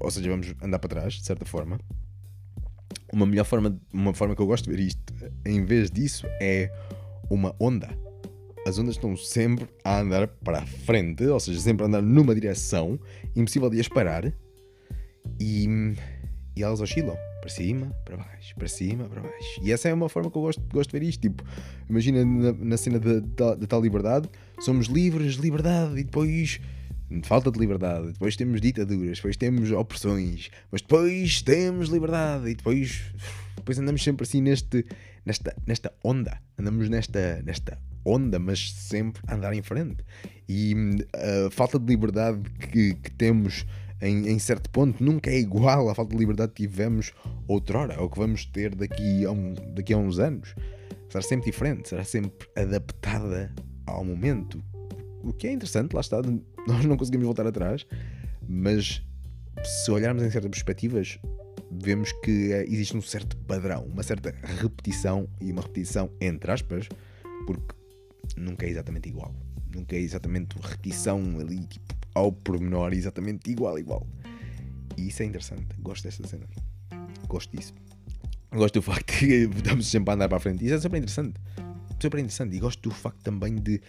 ou 0.00 0.10
seja, 0.10 0.28
vamos 0.28 0.52
andar 0.60 0.80
para 0.80 0.88
trás, 0.88 1.14
de 1.14 1.24
certa 1.24 1.44
forma. 1.44 1.78
Uma 3.12 3.24
melhor 3.24 3.44
forma, 3.44 3.80
uma 3.92 4.12
forma 4.12 4.34
que 4.34 4.42
eu 4.42 4.46
gosto 4.46 4.64
de 4.64 4.76
ver 4.76 4.82
isto, 4.82 5.14
em 5.46 5.64
vez 5.64 5.90
disso, 5.90 6.26
é 6.40 6.70
uma 7.30 7.54
onda. 7.60 7.88
As 8.66 8.78
ondas 8.78 8.96
estão 8.96 9.16
sempre 9.16 9.68
a 9.84 10.00
andar 10.00 10.26
para 10.26 10.58
a 10.58 10.66
frente, 10.66 11.24
ou 11.24 11.38
seja, 11.38 11.60
sempre 11.60 11.84
a 11.84 11.86
andar 11.86 12.02
numa 12.02 12.34
direção, 12.34 12.98
impossível 13.36 13.70
de 13.70 13.78
as 13.78 13.88
parar, 13.88 14.32
e, 15.40 15.94
e 16.58 16.62
elas 16.62 16.80
oscilam 16.80 17.16
para 17.40 17.48
cima, 17.48 17.94
para 18.04 18.16
baixo, 18.16 18.54
para 18.56 18.68
cima, 18.68 19.08
para 19.08 19.22
baixo. 19.22 19.60
E 19.62 19.70
essa 19.70 19.88
é 19.88 19.94
uma 19.94 20.08
forma 20.08 20.28
que 20.28 20.36
eu 20.36 20.42
gosto, 20.42 20.62
gosto 20.72 20.90
de 20.90 20.98
ver 20.98 21.06
isto. 21.06 21.20
Tipo, 21.20 21.44
imagina 21.88 22.24
na, 22.24 22.52
na 22.52 22.76
cena 22.76 22.98
da, 22.98 23.56
tal 23.68 23.80
liberdade, 23.80 24.28
somos 24.58 24.88
livres, 24.88 25.36
liberdade, 25.36 26.00
e 26.00 26.04
depois 26.04 26.60
falta 27.22 27.50
de 27.50 27.58
liberdade, 27.58 28.12
depois 28.12 28.36
temos 28.36 28.60
ditaduras, 28.60 29.16
depois 29.16 29.36
temos 29.36 29.70
opressões, 29.70 30.50
mas 30.70 30.82
depois 30.82 31.40
temos 31.40 31.88
liberdade, 31.88 32.50
e 32.50 32.54
depois, 32.54 33.02
depois 33.56 33.78
andamos 33.78 34.02
sempre 34.02 34.24
assim 34.24 34.42
neste, 34.42 34.84
nesta, 35.24 35.56
nesta 35.66 35.92
onda, 36.04 36.38
andamos 36.58 36.90
nesta, 36.90 37.40
nesta 37.46 37.78
onda, 38.04 38.38
mas 38.38 38.72
sempre 38.72 39.22
a 39.26 39.36
andar 39.36 39.54
em 39.54 39.62
frente. 39.62 40.04
E 40.46 40.74
a 41.14 41.46
uh, 41.46 41.50
falta 41.50 41.78
de 41.78 41.86
liberdade 41.86 42.40
que, 42.50 42.94
que 42.94 43.10
temos 43.12 43.64
em, 44.00 44.28
em, 44.28 44.38
certo 44.38 44.70
ponto 44.70 45.02
nunca 45.02 45.30
é 45.30 45.38
igual 45.38 45.88
à 45.88 45.94
falta 45.94 46.12
de 46.12 46.18
liberdade 46.18 46.52
que 46.52 46.66
tivemos 46.66 47.12
outrora, 47.46 48.00
ou 48.00 48.08
que 48.08 48.18
vamos 48.18 48.44
ter 48.44 48.74
daqui 48.74 49.24
a, 49.24 49.30
um, 49.30 49.54
daqui 49.74 49.92
a 49.92 49.98
uns 49.98 50.18
anos. 50.18 50.54
Será 51.08 51.22
sempre 51.22 51.50
diferente, 51.50 51.88
será 51.88 52.04
sempre 52.04 52.48
adaptada 52.54 53.52
ao 53.86 54.04
momento. 54.04 54.62
O 55.22 55.32
que 55.32 55.48
é 55.48 55.52
interessante, 55.52 55.94
lá 55.94 56.00
está, 56.00 56.20
nós 56.66 56.84
não 56.84 56.96
conseguimos 56.96 57.26
voltar 57.26 57.46
atrás, 57.46 57.86
mas 58.48 59.02
se 59.64 59.90
olharmos 59.90 60.22
em 60.22 60.30
certas 60.30 60.50
perspectivas, 60.50 61.18
vemos 61.70 62.12
que 62.22 62.52
existe 62.68 62.96
um 62.96 63.02
certo 63.02 63.36
padrão, 63.36 63.84
uma 63.84 64.02
certa 64.02 64.34
repetição 64.60 65.28
e 65.40 65.50
uma 65.50 65.62
repetição 65.62 66.10
entre 66.20 66.50
aspas, 66.50 66.88
porque 67.46 67.74
nunca 68.36 68.66
é 68.66 68.70
exatamente 68.70 69.08
igual. 69.08 69.34
Nunca 69.74 69.96
é 69.96 70.00
exatamente 70.00 70.56
repetição 70.60 71.20
ali, 71.38 71.66
tipo, 71.66 71.97
ao 72.14 72.32
pormenor 72.32 72.92
exatamente 72.92 73.50
igual, 73.50 73.78
igual. 73.78 74.06
E 74.96 75.08
isso 75.08 75.22
é 75.22 75.26
interessante. 75.26 75.66
Gosto 75.78 76.04
desta 76.04 76.26
cena. 76.26 76.46
Gosto 77.28 77.56
disso. 77.56 77.74
Gosto 78.52 78.74
do 78.74 78.82
facto 78.82 79.12
que 79.18 79.48
estamos 79.54 79.86
sempre 79.86 80.10
a 80.10 80.14
andar 80.14 80.28
para 80.28 80.38
a 80.38 80.40
frente. 80.40 80.64
Isso 80.64 80.74
é 80.74 80.80
super 80.80 80.96
interessante. 80.98 81.40
Super 82.00 82.18
interessante. 82.18 82.56
E 82.56 82.58
gosto 82.58 82.88
do 82.88 82.94
facto 82.94 83.20
também 83.22 83.54
de, 83.56 83.80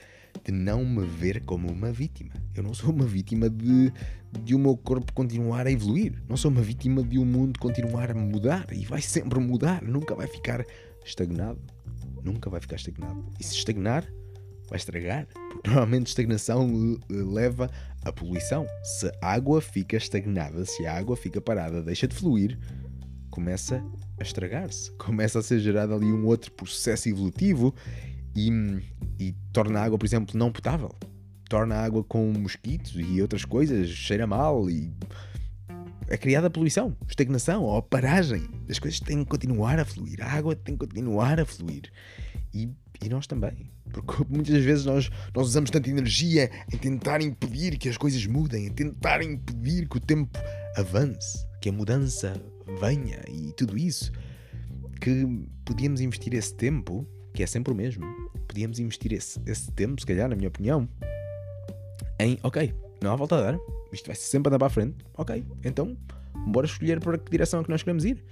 de 0.43 0.51
não 0.51 0.85
me 0.85 1.05
ver 1.05 1.43
como 1.45 1.71
uma 1.71 1.91
vítima. 1.91 2.33
Eu 2.53 2.63
não 2.63 2.73
sou 2.73 2.91
uma 2.91 3.05
vítima 3.05 3.49
de, 3.49 3.91
de 4.43 4.53
o 4.53 4.59
meu 4.59 4.77
corpo 4.77 5.13
continuar 5.13 5.65
a 5.65 5.71
evoluir. 5.71 6.21
Não 6.27 6.37
sou 6.37 6.51
uma 6.51 6.61
vítima 6.61 7.01
de 7.01 7.17
o 7.17 7.21
um 7.21 7.25
mundo 7.25 7.59
continuar 7.59 8.11
a 8.11 8.13
mudar. 8.13 8.67
E 8.71 8.85
vai 8.85 9.01
sempre 9.01 9.39
mudar. 9.39 9.81
Nunca 9.81 10.13
vai 10.13 10.27
ficar 10.27 10.63
estagnado. 11.03 11.59
Nunca 12.23 12.49
vai 12.49 12.59
ficar 12.59 12.75
estagnado. 12.75 13.25
E 13.39 13.43
se 13.43 13.55
estagnar, 13.55 14.05
vai 14.69 14.77
estragar. 14.77 15.27
Porque 15.51 15.69
normalmente 15.69 16.07
estagnação 16.07 16.99
leva 17.09 17.69
a 18.03 18.11
poluição. 18.11 18.65
Se 18.83 19.11
a 19.21 19.33
água 19.33 19.61
fica 19.61 19.97
estagnada, 19.97 20.65
se 20.65 20.85
a 20.85 20.95
água 20.95 21.17
fica 21.17 21.41
parada, 21.41 21.81
deixa 21.81 22.07
de 22.07 22.15
fluir, 22.15 22.57
começa 23.29 23.83
a 24.19 24.23
estragar-se. 24.23 24.91
Começa 24.97 25.39
a 25.39 25.43
ser 25.43 25.59
gerado 25.59 25.93
ali 25.93 26.11
um 26.11 26.25
outro 26.25 26.51
processo 26.51 27.09
evolutivo 27.09 27.73
e, 28.35 28.49
e 29.19 29.33
torna 29.51 29.79
a 29.79 29.83
água, 29.83 29.97
por 29.97 30.05
exemplo, 30.05 30.37
não 30.37 30.51
potável. 30.51 30.89
Torna 31.49 31.75
a 31.75 31.83
água 31.83 32.03
com 32.03 32.31
mosquitos 32.31 32.93
e 32.95 33.21
outras 33.21 33.43
coisas, 33.43 33.89
cheira 33.89 34.27
mal 34.27 34.69
e 34.69 34.93
é 36.09 36.17
criada 36.17 36.47
a 36.47 36.49
poluição, 36.49 36.95
estagnação 37.07 37.63
ou 37.63 37.81
paragem. 37.81 38.47
As 38.67 38.79
coisas 38.79 38.99
têm 38.99 39.23
que 39.23 39.29
continuar 39.29 39.79
a 39.79 39.85
fluir, 39.85 40.21
a 40.23 40.31
água 40.31 40.55
tem 40.55 40.75
que 40.75 40.85
continuar 40.85 41.39
a 41.39 41.45
fluir. 41.45 41.91
E, 42.53 42.69
e 43.03 43.09
nós 43.09 43.27
também. 43.27 43.71
Porque 43.91 44.23
muitas 44.29 44.63
vezes 44.63 44.85
nós, 44.85 45.09
nós 45.35 45.47
usamos 45.47 45.69
tanta 45.69 45.89
energia 45.89 46.49
em 46.71 46.77
tentar 46.77 47.21
impedir 47.21 47.77
que 47.77 47.89
as 47.89 47.97
coisas 47.97 48.25
mudem, 48.25 48.67
em 48.67 48.71
tentar 48.71 49.21
impedir 49.21 49.87
que 49.87 49.97
o 49.97 49.99
tempo 49.99 50.37
avance, 50.75 51.47
que 51.61 51.69
a 51.69 51.71
mudança 51.71 52.33
venha 52.79 53.19
e 53.27 53.51
tudo 53.53 53.77
isso, 53.77 54.11
que 55.01 55.25
podíamos 55.65 56.01
investir 56.01 56.33
esse 56.33 56.53
tempo, 56.53 57.07
que 57.33 57.41
é 57.41 57.47
sempre 57.47 57.73
o 57.73 57.75
mesmo, 57.75 58.05
podíamos 58.47 58.79
investir 58.79 59.13
esse, 59.13 59.39
esse 59.45 59.71
tempo, 59.71 59.99
se 59.99 60.05
calhar, 60.05 60.29
na 60.29 60.35
minha 60.35 60.49
opinião, 60.49 60.87
em, 62.19 62.37
ok, 62.43 62.73
não 63.01 63.11
há 63.11 63.15
volta 63.15 63.37
a 63.37 63.41
dar, 63.51 63.59
isto 63.91 64.05
vai 64.07 64.15
sempre 64.15 64.49
andar 64.49 64.59
para 64.59 64.67
a 64.67 64.71
frente, 64.71 64.97
ok, 65.15 65.43
então, 65.63 65.97
bora 66.47 66.65
escolher 66.65 66.99
para 66.99 67.17
que 67.17 67.31
direção 67.31 67.61
é 67.61 67.63
que 67.63 67.69
nós 67.69 67.81
queremos 67.81 68.05
ir. 68.05 68.23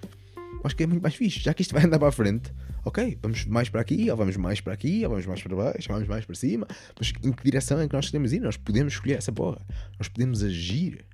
Acho 0.64 0.76
que 0.76 0.84
é 0.84 0.88
muito 0.88 1.02
mais 1.02 1.16
fixe, 1.16 1.40
já 1.40 1.54
que 1.54 1.62
isto 1.62 1.74
vai 1.74 1.86
andar 1.86 2.00
para 2.00 2.10
a 2.10 2.12
frente, 2.12 2.52
ok, 2.84 3.18
vamos 3.22 3.46
mais 3.46 3.70
para 3.70 3.82
aqui, 3.82 4.10
ou 4.10 4.18
vamos 4.18 4.36
mais 4.38 4.60
para 4.60 4.74
aqui, 4.74 5.04
ou 5.04 5.10
vamos 5.12 5.26
mais 5.26 5.42
para 5.42 5.56
baixo, 5.56 5.90
ou 5.90 5.96
vamos 5.96 6.08
mais 6.08 6.26
para 6.26 6.36
cima, 6.36 6.68
mas 6.98 7.14
em 7.24 7.32
que 7.32 7.44
direção 7.44 7.80
é 7.80 7.88
que 7.88 7.96
nós 7.96 8.10
queremos 8.10 8.34
ir? 8.34 8.40
Nós 8.40 8.58
podemos 8.58 8.94
escolher 8.94 9.18
essa 9.18 9.32
porra, 9.32 9.62
nós 9.98 10.08
podemos 10.08 10.44
agir 10.44 11.06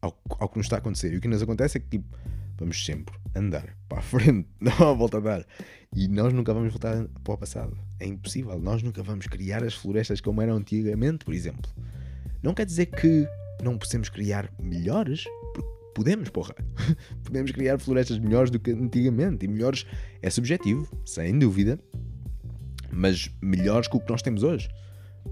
ao, 0.00 0.18
ao 0.38 0.48
que 0.48 0.56
nos 0.56 0.66
está 0.66 0.76
a 0.76 0.78
acontecer. 0.78 1.12
E 1.12 1.16
o 1.16 1.20
que 1.20 1.28
nos 1.28 1.42
acontece 1.42 1.78
é 1.78 1.80
que, 1.80 1.88
tipo, 1.88 2.16
vamos 2.58 2.84
sempre 2.84 3.14
andar 3.34 3.76
para 3.88 3.98
a 3.98 4.02
frente, 4.02 4.48
não 4.60 4.72
há 4.72 4.92
volta 4.92 5.18
a 5.18 5.20
dar. 5.20 5.46
E 5.94 6.08
nós 6.08 6.32
nunca 6.32 6.54
vamos 6.54 6.72
voltar 6.72 7.06
para 7.24 7.34
o 7.34 7.38
passado. 7.38 7.76
É 7.98 8.06
impossível. 8.06 8.58
Nós 8.58 8.82
nunca 8.82 9.02
vamos 9.02 9.26
criar 9.26 9.64
as 9.64 9.74
florestas 9.74 10.20
como 10.20 10.40
eram 10.40 10.56
antigamente, 10.56 11.24
por 11.24 11.34
exemplo. 11.34 11.70
Não 12.42 12.54
quer 12.54 12.64
dizer 12.64 12.86
que 12.86 13.26
não 13.62 13.76
possamos 13.76 14.08
criar 14.08 14.50
melhores, 14.58 15.24
Podemos, 16.00 16.30
porra. 16.30 16.54
Podemos 17.22 17.50
criar 17.50 17.78
florestas 17.78 18.18
melhores 18.18 18.50
do 18.50 18.58
que 18.58 18.70
antigamente. 18.70 19.44
E 19.44 19.48
melhores 19.48 19.84
é 20.22 20.30
subjetivo, 20.30 20.88
sem 21.04 21.38
dúvida. 21.38 21.78
Mas 22.90 23.30
melhores 23.42 23.86
que 23.86 23.98
o 23.98 24.00
que 24.00 24.10
nós 24.10 24.22
temos 24.22 24.42
hoje. 24.42 24.70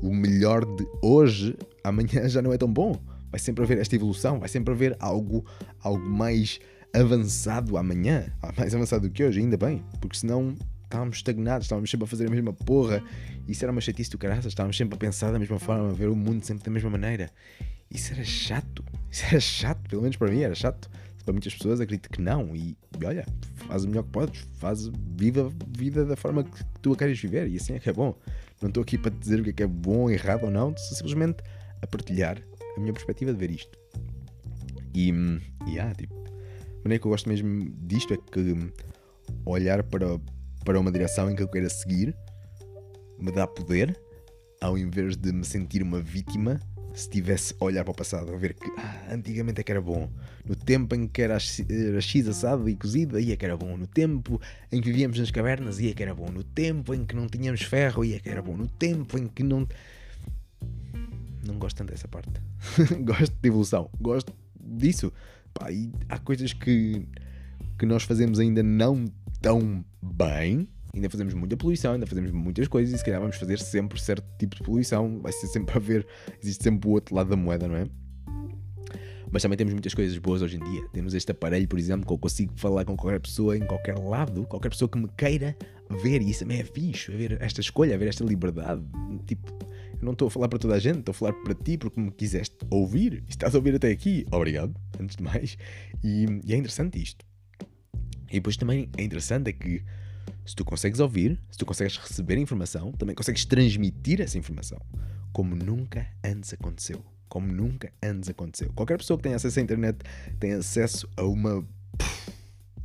o 0.02 0.14
melhor 0.14 0.66
de 0.66 0.86
hoje, 1.02 1.56
amanhã 1.82 2.28
já 2.28 2.42
não 2.42 2.52
é 2.52 2.58
tão 2.58 2.70
bom. 2.70 3.00
Vai 3.30 3.40
sempre 3.40 3.64
haver 3.64 3.78
esta 3.78 3.96
evolução, 3.96 4.40
vai 4.40 4.48
sempre 4.50 4.74
haver 4.74 4.94
algo, 5.00 5.42
algo 5.80 6.06
mais 6.06 6.60
avançado 6.94 7.78
amanhã, 7.78 8.30
mais 8.54 8.74
avançado 8.74 9.08
do 9.08 9.10
que 9.10 9.24
hoje, 9.24 9.40
ainda 9.40 9.56
bem, 9.56 9.82
porque 10.02 10.18
senão 10.18 10.54
estávamos 10.88 11.18
estagnados, 11.18 11.66
estávamos 11.66 11.90
sempre 11.90 12.04
a 12.04 12.08
fazer 12.08 12.26
a 12.26 12.30
mesma 12.30 12.52
porra. 12.52 13.02
Isso 13.46 13.64
era 13.64 13.70
uma 13.70 13.80
chatice 13.80 14.10
do 14.10 14.18
caraças, 14.18 14.46
estávamos 14.46 14.76
sempre 14.76 14.96
a 14.96 14.98
pensar 14.98 15.30
da 15.30 15.38
mesma 15.38 15.58
forma, 15.58 15.90
a 15.90 15.92
ver 15.92 16.08
o 16.08 16.16
mundo 16.16 16.44
sempre 16.44 16.64
da 16.64 16.70
mesma 16.70 16.90
maneira. 16.90 17.30
Isso 17.90 18.12
era 18.12 18.24
chato, 18.24 18.84
isso 19.10 19.24
era 19.26 19.40
chato, 19.40 19.88
pelo 19.88 20.02
menos 20.02 20.16
para 20.16 20.30
mim 20.30 20.40
era 20.40 20.54
chato. 20.54 20.90
Para 21.24 21.32
muitas 21.34 21.54
pessoas 21.54 21.78
acredito 21.78 22.08
que 22.08 22.22
não. 22.22 22.56
E, 22.56 22.74
olha, 23.04 23.26
faz 23.66 23.84
o 23.84 23.88
melhor 23.88 24.02
que 24.04 24.10
podes, 24.10 24.48
faz, 24.54 24.90
viva 25.14 25.46
a 25.46 25.78
vida 25.78 26.06
da 26.06 26.16
forma 26.16 26.42
que 26.42 26.64
tu 26.80 26.94
a 26.94 26.96
queres 26.96 27.20
viver, 27.20 27.48
e 27.48 27.56
assim 27.56 27.74
é 27.74 27.78
que 27.78 27.90
é 27.90 27.92
bom. 27.92 28.16
Não 28.62 28.68
estou 28.68 28.82
aqui 28.82 28.96
para 28.96 29.10
te 29.10 29.18
dizer 29.18 29.40
o 29.40 29.44
que 29.44 29.50
é 29.50 29.52
que 29.52 29.62
é 29.62 29.66
bom, 29.66 30.08
errado 30.08 30.44
ou 30.44 30.50
não, 30.50 30.70
estou 30.70 30.96
simplesmente 30.96 31.42
a 31.82 31.86
partilhar 31.86 32.42
a 32.76 32.80
minha 32.80 32.94
perspectiva 32.94 33.30
de 33.30 33.38
ver 33.38 33.50
isto. 33.50 33.78
E, 34.94 35.10
e 35.66 35.78
ah, 35.78 35.92
tipo, 35.94 36.14
a 36.14 36.82
maneira 36.82 36.98
que 36.98 37.06
eu 37.06 37.10
gosto 37.10 37.28
mesmo 37.28 37.70
disto 37.82 38.14
é 38.14 38.16
que 38.16 38.72
olhar 39.44 39.82
para, 39.82 40.18
para 40.68 40.78
uma 40.78 40.92
direção 40.92 41.30
em 41.30 41.34
que 41.34 41.42
eu 41.42 41.48
queira 41.48 41.70
seguir 41.70 42.14
me 43.18 43.32
dá 43.32 43.46
poder, 43.46 43.98
ao 44.60 44.76
invés 44.76 45.16
de 45.16 45.32
me 45.32 45.42
sentir 45.42 45.82
uma 45.82 45.98
vítima 45.98 46.60
se 46.92 47.08
tivesse 47.08 47.54
a 47.58 47.64
olhar 47.64 47.84
para 47.84 47.92
o 47.92 47.94
passado, 47.94 48.34
a 48.34 48.36
ver 48.36 48.52
que 48.52 48.70
ah, 48.76 49.14
antigamente 49.14 49.62
é 49.62 49.64
que 49.64 49.72
era 49.72 49.80
bom, 49.80 50.10
no 50.44 50.54
tempo 50.54 50.94
em 50.94 51.08
que 51.08 51.22
era, 51.22 51.38
era 51.70 52.00
X 52.02 52.28
assado 52.28 52.68
e 52.68 52.76
cozido, 52.76 53.16
aí 53.16 53.32
é 53.32 53.36
que 53.36 53.46
era 53.46 53.56
bom, 53.56 53.78
no 53.78 53.86
tempo 53.86 54.38
em 54.70 54.78
que 54.82 54.90
vivíamos 54.90 55.18
nas 55.18 55.30
cavernas, 55.30 55.78
aí 55.78 55.90
é 55.90 55.94
que 55.94 56.02
era 56.02 56.14
bom, 56.14 56.30
no 56.30 56.44
tempo 56.44 56.92
em 56.92 57.02
que 57.06 57.16
não 57.16 57.26
tínhamos 57.28 57.62
ferro, 57.62 58.02
aí 58.02 58.12
é 58.12 58.18
que 58.18 58.28
era 58.28 58.42
bom, 58.42 58.54
no 58.54 58.68
tempo 58.68 59.16
em 59.16 59.26
que 59.26 59.42
não. 59.42 59.66
Não 61.46 61.58
gosto 61.58 61.78
tanto 61.78 61.92
dessa 61.92 62.08
parte. 62.08 62.42
gosto 63.04 63.34
de 63.40 63.48
evolução, 63.48 63.88
gosto 63.98 64.34
disso. 64.60 65.10
Pá, 65.54 65.72
e 65.72 65.90
há 66.10 66.18
coisas 66.18 66.52
que, 66.52 67.08
que 67.78 67.86
nós 67.86 68.02
fazemos 68.02 68.38
ainda 68.38 68.62
não 68.62 69.06
tão 69.40 69.84
bem. 70.02 70.68
Ainda 70.94 71.10
fazemos 71.10 71.34
muita 71.34 71.56
poluição, 71.56 71.92
ainda 71.92 72.06
fazemos 72.06 72.30
muitas 72.30 72.66
coisas 72.66 72.94
e 72.94 72.98
se 72.98 73.04
calhar 73.04 73.20
vamos 73.20 73.36
fazer 73.36 73.58
sempre 73.58 74.00
certo 74.00 74.26
tipo 74.38 74.56
de 74.56 74.62
poluição. 74.62 75.20
Vai 75.20 75.32
ser 75.32 75.46
sempre 75.48 75.76
a 75.76 75.78
ver, 75.78 76.06
existe 76.42 76.64
sempre 76.64 76.88
o 76.88 76.92
outro 76.92 77.14
lado 77.14 77.30
da 77.30 77.36
moeda, 77.36 77.68
não 77.68 77.76
é? 77.76 77.86
Mas 79.30 79.42
também 79.42 79.58
temos 79.58 79.74
muitas 79.74 79.92
coisas 79.92 80.16
boas 80.18 80.40
hoje 80.40 80.56
em 80.56 80.60
dia. 80.60 80.88
Temos 80.92 81.12
este 81.14 81.32
aparelho, 81.32 81.68
por 81.68 81.78
exemplo, 81.78 82.06
que 82.06 82.12
eu 82.12 82.18
consigo 82.18 82.52
falar 82.56 82.84
com 82.84 82.96
qualquer 82.96 83.20
pessoa 83.20 83.56
em 83.56 83.60
qualquer 83.60 83.98
lado, 83.98 84.46
qualquer 84.46 84.70
pessoa 84.70 84.88
que 84.88 84.98
me 84.98 85.08
queira 85.16 85.56
ver, 86.02 86.22
e 86.22 86.30
isso 86.30 86.40
também 86.40 86.60
é 86.60 86.64
fixe, 86.64 87.10
ver 87.12 87.36
esta 87.40 87.60
escolha, 87.60 87.98
ver 87.98 88.08
esta 88.08 88.24
liberdade. 88.24 88.82
Tipo, 89.26 89.52
eu 90.00 90.04
não 90.04 90.12
estou 90.12 90.28
a 90.28 90.30
falar 90.30 90.48
para 90.48 90.58
toda 90.58 90.74
a 90.74 90.78
gente, 90.78 91.00
estou 91.00 91.12
a 91.12 91.14
falar 91.14 91.32
para 91.32 91.54
ti 91.54 91.76
porque 91.76 92.00
me 92.00 92.10
quiseste 92.10 92.56
ouvir. 92.70 93.22
Estás 93.28 93.54
a 93.54 93.58
ouvir 93.58 93.74
até 93.74 93.90
aqui. 93.90 94.24
Obrigado, 94.32 94.74
antes 94.98 95.16
de 95.16 95.22
mais. 95.22 95.58
E, 96.02 96.26
e 96.44 96.54
é 96.54 96.56
interessante 96.56 97.00
isto. 97.00 97.27
E 98.30 98.34
depois 98.34 98.56
também 98.56 98.88
é 98.96 99.02
interessante 99.02 99.50
é 99.50 99.52
que 99.52 99.82
se 100.44 100.54
tu 100.54 100.64
consegues 100.64 101.00
ouvir, 101.00 101.38
se 101.50 101.58
tu 101.58 101.66
consegues 101.66 101.96
receber 101.96 102.38
informação, 102.38 102.92
também 102.92 103.14
consegues 103.14 103.44
transmitir 103.44 104.20
essa 104.20 104.38
informação. 104.38 104.80
Como 105.32 105.54
nunca 105.54 106.06
antes 106.24 106.52
aconteceu. 106.52 107.04
Como 107.28 107.46
nunca 107.46 107.92
antes 108.02 108.28
aconteceu. 108.28 108.72
Qualquer 108.74 108.98
pessoa 108.98 109.16
que 109.16 109.24
tenha 109.24 109.36
acesso 109.36 109.58
à 109.58 109.62
internet 109.62 109.98
tem 110.38 110.52
acesso 110.52 111.08
a 111.16 111.24
uma, 111.24 111.66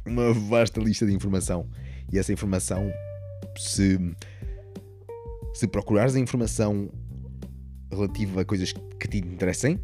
uma 0.06 0.34
vasta 0.34 0.80
lista 0.82 1.06
de 1.06 1.14
informação. 1.14 1.70
E 2.12 2.20
essa 2.20 2.34
informação, 2.34 2.92
se, 3.58 3.98
se 5.54 5.68
procurares 5.68 6.16
a 6.16 6.20
informação 6.20 6.92
relativa 7.90 8.42
a 8.42 8.46
coisas 8.46 8.74
que 8.74 9.08
te 9.08 9.18
interessem 9.20 9.80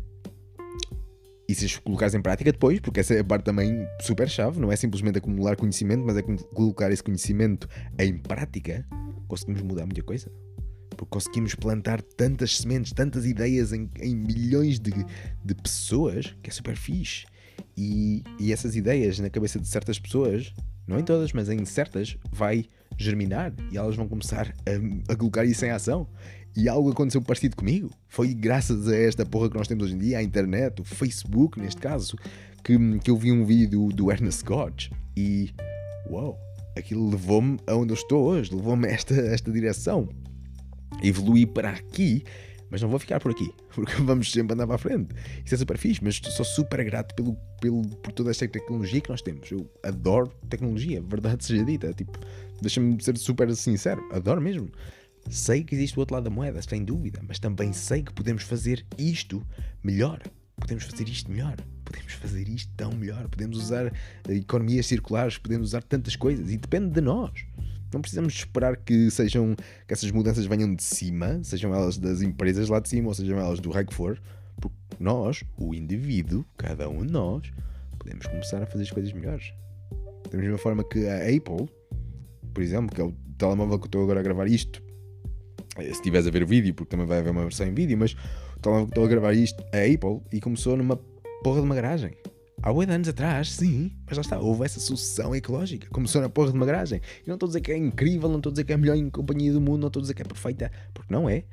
e 1.50 1.56
se 1.56 1.66
as 1.66 1.76
colocares 1.78 2.14
em 2.14 2.22
prática 2.22 2.52
depois, 2.52 2.80
porque 2.80 3.00
essa 3.00 3.16
é 3.16 3.22
a 3.22 3.24
parte 3.24 3.46
também 3.46 3.88
super 4.02 4.30
chave, 4.30 4.60
não 4.60 4.72
é 4.72 4.76
simplesmente 4.76 5.18
acumular 5.18 5.56
conhecimento, 5.56 6.04
mas 6.06 6.16
é 6.16 6.22
colocar 6.54 6.92
esse 6.92 7.02
conhecimento 7.02 7.68
em 7.98 8.16
prática, 8.20 8.86
conseguimos 9.28 9.64
mudar 9.64 9.88
muita 9.88 10.04
coisa. 10.04 10.32
Porque 10.92 11.08
conseguimos 11.10 11.56
plantar 11.56 12.04
tantas 12.04 12.58
sementes, 12.58 12.94
tantas 12.94 13.26
ideias 13.26 13.74
em, 13.74 13.90
em 14.00 14.16
milhões 14.16 14.80
de, 14.80 14.92
de 15.44 15.56
pessoas, 15.56 16.38
que 16.44 16.52
é 16.52 16.54
super 16.54 16.76
fixe. 16.76 17.26
E, 17.76 18.22
e 18.40 18.54
essas 18.54 18.76
ideias 18.76 19.18
na 19.18 19.32
cabeça 19.32 19.60
de 19.60 19.68
certas 19.68 19.98
pessoas, 19.98 20.54
não 20.86 21.00
em 21.00 21.04
todas, 21.04 21.34
mas 21.34 21.50
em 21.50 21.66
certas, 21.66 22.16
vai 22.32 22.70
germinar 23.00 23.54
e 23.72 23.78
elas 23.78 23.96
vão 23.96 24.08
começar 24.08 24.54
a, 24.66 25.14
a 25.14 25.16
colocar 25.16 25.46
isso 25.46 25.66
em 25.66 25.72
ação. 25.72 26.08
E 26.56 26.68
algo 26.68 26.92
aconteceu 26.92 27.22
parecido 27.22 27.56
comigo. 27.56 27.90
Foi 28.08 28.34
graças 28.34 28.88
a 28.88 28.96
esta 28.96 29.26
porra 29.26 29.50
que 29.50 29.58
nós 29.58 29.68
temos 29.68 29.86
hoje 29.86 29.96
em 29.96 30.00
dia, 30.00 30.18
a 30.18 30.24
internet, 30.24 30.82
o 30.82 30.84
Facebook, 30.84 31.60
neste 31.60 31.80
caso, 31.80 32.18
que, 32.64 32.78
que 33.00 33.10
eu 33.10 33.16
vi 33.16 33.32
um 33.32 33.46
vídeo 33.46 33.88
do 33.90 34.12
Ernest 34.12 34.42
Scott 34.42 34.92
e. 35.16 35.52
Uau! 36.10 36.38
Aquilo 36.78 37.10
levou-me 37.10 37.58
aonde 37.68 37.92
eu 37.92 37.96
estou 37.96 38.26
hoje, 38.26 38.54
levou-me 38.54 38.88
a 38.88 38.92
esta, 38.92 39.14
esta 39.14 39.52
direção. 39.52 40.10
Evoluí 41.04 41.46
para 41.46 41.70
aqui, 41.70 42.24
mas 42.69 42.82
não 42.82 42.89
vou 42.89 42.99
ficar 42.99 43.19
por 43.19 43.32
aqui, 43.32 43.51
porque 43.73 44.01
vamos 44.01 44.32
sempre 44.32 44.53
andar 44.53 44.67
para 44.67 44.75
a 44.75 44.79
frente. 44.79 45.13
Isso 45.43 45.55
é 45.55 45.58
super 45.58 45.77
fixe, 45.77 46.01
mas 46.03 46.17
sou 46.17 46.45
super 46.45 46.84
grato 46.84 47.15
pelo, 47.15 47.36
pelo, 47.62 47.82
por 47.97 48.12
toda 48.13 48.32
esta 48.32 48.47
tecnologia 48.47 49.01
que 49.01 49.10
nós 49.10 49.21
temos. 49.21 49.49
Eu 49.51 49.69
adoro 49.84 50.29
tecnologia, 50.49 51.01
verdade 51.01 51.43
seja 51.45 51.63
dita. 51.63 51.93
Tipo, 51.93 52.19
deixa-me 52.62 53.01
ser 53.01 53.17
super 53.17 53.53
sincero, 53.55 54.08
adoro 54.12 54.41
mesmo. 54.41 54.69
Sei 55.29 55.63
que 55.63 55.75
existe 55.75 55.97
o 55.97 55.99
outro 55.99 56.15
lado 56.15 56.23
da 56.23 56.29
moeda, 56.29 56.62
sem 56.62 56.84
dúvida, 56.84 57.19
mas 57.27 57.39
também 57.39 57.73
sei 57.73 58.01
que 58.01 58.13
podemos 58.13 58.43
fazer 58.43 58.86
isto 58.97 59.45
melhor. 59.84 60.21
Podemos 60.60 60.84
fazer 60.84 61.08
isto 61.08 61.32
melhor. 61.32 61.55
Podemos 61.86 62.13
fazer 62.13 62.47
isto 62.47 62.71
tão 62.75 62.91
melhor. 62.91 63.27
Podemos 63.27 63.58
usar 63.58 63.91
economias 64.27 64.86
circulares, 64.86 65.38
podemos 65.38 65.69
usar 65.69 65.84
tantas 65.84 66.15
coisas 66.15 66.51
e 66.51 66.58
depende 66.58 66.91
de 66.91 67.01
nós. 67.01 67.32
Não 67.93 68.02
precisamos 68.02 68.34
esperar 68.34 68.78
que 68.78 69.10
sejam 69.10 69.56
que 69.88 69.93
essas 69.93 70.12
mudanças 70.12 70.45
venham 70.45 70.73
de 70.73 70.84
cima, 70.84 71.39
sejam 71.43 71.73
elas 71.73 71.97
das 71.97 72.21
empresas 72.21 72.69
lá 72.69 72.80
de 72.80 72.89
cima 72.89 73.08
ou 73.08 73.13
sejam 73.13 73.39
elas 73.39 73.60
do 73.60 73.71
raio 73.71 73.88
que 73.88 73.93
for, 73.93 74.21
porque 74.62 74.75
nós, 74.99 75.43
o 75.58 75.73
indivíduo, 75.73 76.45
cada 76.58 76.88
um 76.88 77.06
de 77.06 77.12
nós, 77.12 77.52
podemos 77.97 78.28
começar 78.28 78.62
a 78.62 78.65
fazer 78.65 78.84
as 78.84 78.91
coisas 78.91 79.12
melhores. 79.12 79.54
Da 80.30 80.38
mesma 80.38 80.58
forma 80.58 80.84
que 80.84 81.08
a 81.08 81.23
Apple, 81.23 81.67
por 82.54 82.62
exemplo, 82.62 82.95
que 82.95 83.02
é 83.02 83.04
o 83.04 83.13
telemóvel 83.38 83.80
que 83.80 83.86
eu 83.86 83.88
estou 83.88 84.04
agora 84.04 84.19
a 84.19 84.23
gravar 84.23 84.47
isto, 84.47 84.84
eh, 85.78 85.84
se 85.86 85.91
estiveres 85.91 86.28
a 86.28 86.32
ver 86.32 86.43
o 86.43 86.47
vídeo, 86.47 86.73
porque 86.73 86.91
também 86.91 87.08
vai 87.08 87.19
haver 87.19 87.32
uma 87.32 87.41
versão 87.41 87.65
em 87.65 87.73
vídeo, 87.73 87.97
mas 87.97 88.15
estou 88.56 89.04
a 89.04 89.08
gravar 89.08 89.34
isto 89.34 89.63
a 89.73 89.78
Apple 89.78 90.21
e 90.32 90.39
começou 90.39 90.78
numa 90.78 90.97
porra 91.43 91.62
de 91.62 91.65
uma 91.65 91.75
garagem. 91.75 92.13
Há 92.62 92.72
oito 92.74 92.91
anos 92.91 93.08
atrás, 93.08 93.54
sim, 93.54 93.91
mas 94.06 94.17
lá 94.17 94.22
está, 94.22 94.38
houve 94.38 94.65
essa 94.65 94.82
sucessão 94.82 95.34
ecológica. 95.34 95.88
Começou 95.91 96.22
na 96.22 96.28
porra 96.28 96.52
de 96.52 96.58
uma 96.58 96.65
garagem. 96.65 97.00
E 97.26 97.28
não 97.28 97.36
estou 97.36 97.48
a 97.48 97.50
dizer 97.50 97.62
que 97.62 97.72
é 97.72 97.78
incrível, 97.78 98.28
não 98.28 98.38
estou 98.38 98.50
a 98.50 98.54
dizer 98.54 98.65
que 98.65 98.74
é 98.74 98.76
a 98.76 98.78
melhor 98.78 98.98
companhia 99.12 99.54
do 99.54 99.62
mundo, 99.62 99.80
não 99.80 99.88
estou 99.88 100.02
a 100.02 100.04
dizer 100.04 100.13
que 100.13 100.22
é 100.22 100.26
perfeita, 100.26 100.69
porque 100.93 101.13
não 101.13 101.30
é. 101.30 101.45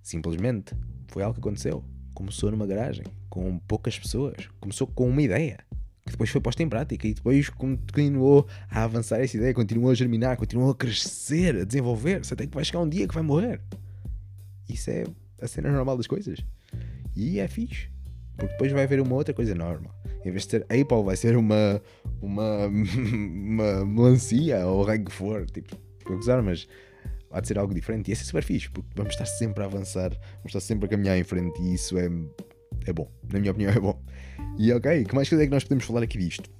Simplesmente 0.00 0.76
foi 1.08 1.24
algo 1.24 1.34
que 1.34 1.40
aconteceu. 1.40 1.84
Começou 2.14 2.52
numa 2.52 2.66
garagem, 2.66 3.04
com 3.28 3.58
poucas 3.58 3.98
pessoas. 3.98 4.48
Começou 4.60 4.86
com 4.86 5.08
uma 5.08 5.22
ideia 5.22 5.58
que 6.04 6.12
depois 6.12 6.30
foi 6.30 6.40
posta 6.40 6.62
em 6.62 6.68
prática 6.68 7.08
e 7.08 7.12
depois 7.12 7.50
continuou 7.50 8.46
a 8.70 8.84
avançar 8.84 9.20
essa 9.20 9.36
ideia, 9.36 9.52
continuou 9.52 9.90
a 9.90 9.94
germinar, 9.94 10.36
continuou 10.36 10.70
a 10.70 10.74
crescer, 10.74 11.56
a 11.56 11.64
desenvolver-se, 11.64 12.32
até 12.32 12.46
que 12.46 12.54
vai 12.54 12.64
chegar 12.64 12.78
um 12.78 12.88
dia 12.88 13.08
que 13.08 13.14
vai 13.14 13.24
morrer. 13.24 13.60
Isso 14.68 14.88
é 14.88 15.04
a 15.42 15.48
cena 15.48 15.72
normal 15.72 15.96
das 15.96 16.06
coisas. 16.06 16.38
E 17.16 17.40
é 17.40 17.48
fixe. 17.48 17.88
Porque 18.36 18.52
depois 18.52 18.70
vai 18.70 18.84
haver 18.84 19.00
uma 19.00 19.14
outra 19.16 19.34
coisa 19.34 19.54
normal. 19.54 19.95
Em 20.26 20.32
vez 20.32 20.44
de 20.44 20.50
ser 20.50 20.62
Apple, 20.64 21.04
vai 21.04 21.16
ser 21.16 21.36
uma. 21.36 21.80
uma. 22.20 22.66
uma 22.66 23.84
melancia 23.86 24.66
ou 24.66 24.84
o 24.84 25.04
que 25.04 25.12
for. 25.12 25.46
Tipo, 25.46 25.76
para 26.02 26.16
gozar, 26.16 26.42
mas 26.42 26.66
há 27.30 27.40
de 27.40 27.46
ser 27.46 27.58
algo 27.58 27.72
diferente. 27.72 28.08
E 28.08 28.12
isso 28.12 28.22
é 28.22 28.26
super 28.26 28.42
fixe, 28.42 28.68
porque 28.70 28.88
vamos 28.96 29.12
estar 29.12 29.26
sempre 29.26 29.62
a 29.62 29.66
avançar, 29.66 30.10
vamos 30.10 30.46
estar 30.46 30.60
sempre 30.60 30.86
a 30.86 30.88
caminhar 30.88 31.16
em 31.16 31.22
frente 31.22 31.62
e 31.62 31.74
isso 31.74 31.96
é. 31.96 32.10
é 32.86 32.92
bom. 32.92 33.08
Na 33.32 33.38
minha 33.38 33.52
opinião, 33.52 33.72
é 33.72 33.78
bom. 33.78 34.02
E 34.58 34.72
ok, 34.72 35.04
que 35.04 35.14
mais 35.14 35.28
coisa 35.28 35.44
é 35.44 35.46
que 35.46 35.52
nós 35.52 35.62
podemos 35.62 35.84
falar 35.84 36.02
aqui 36.02 36.18
disto? 36.18 36.50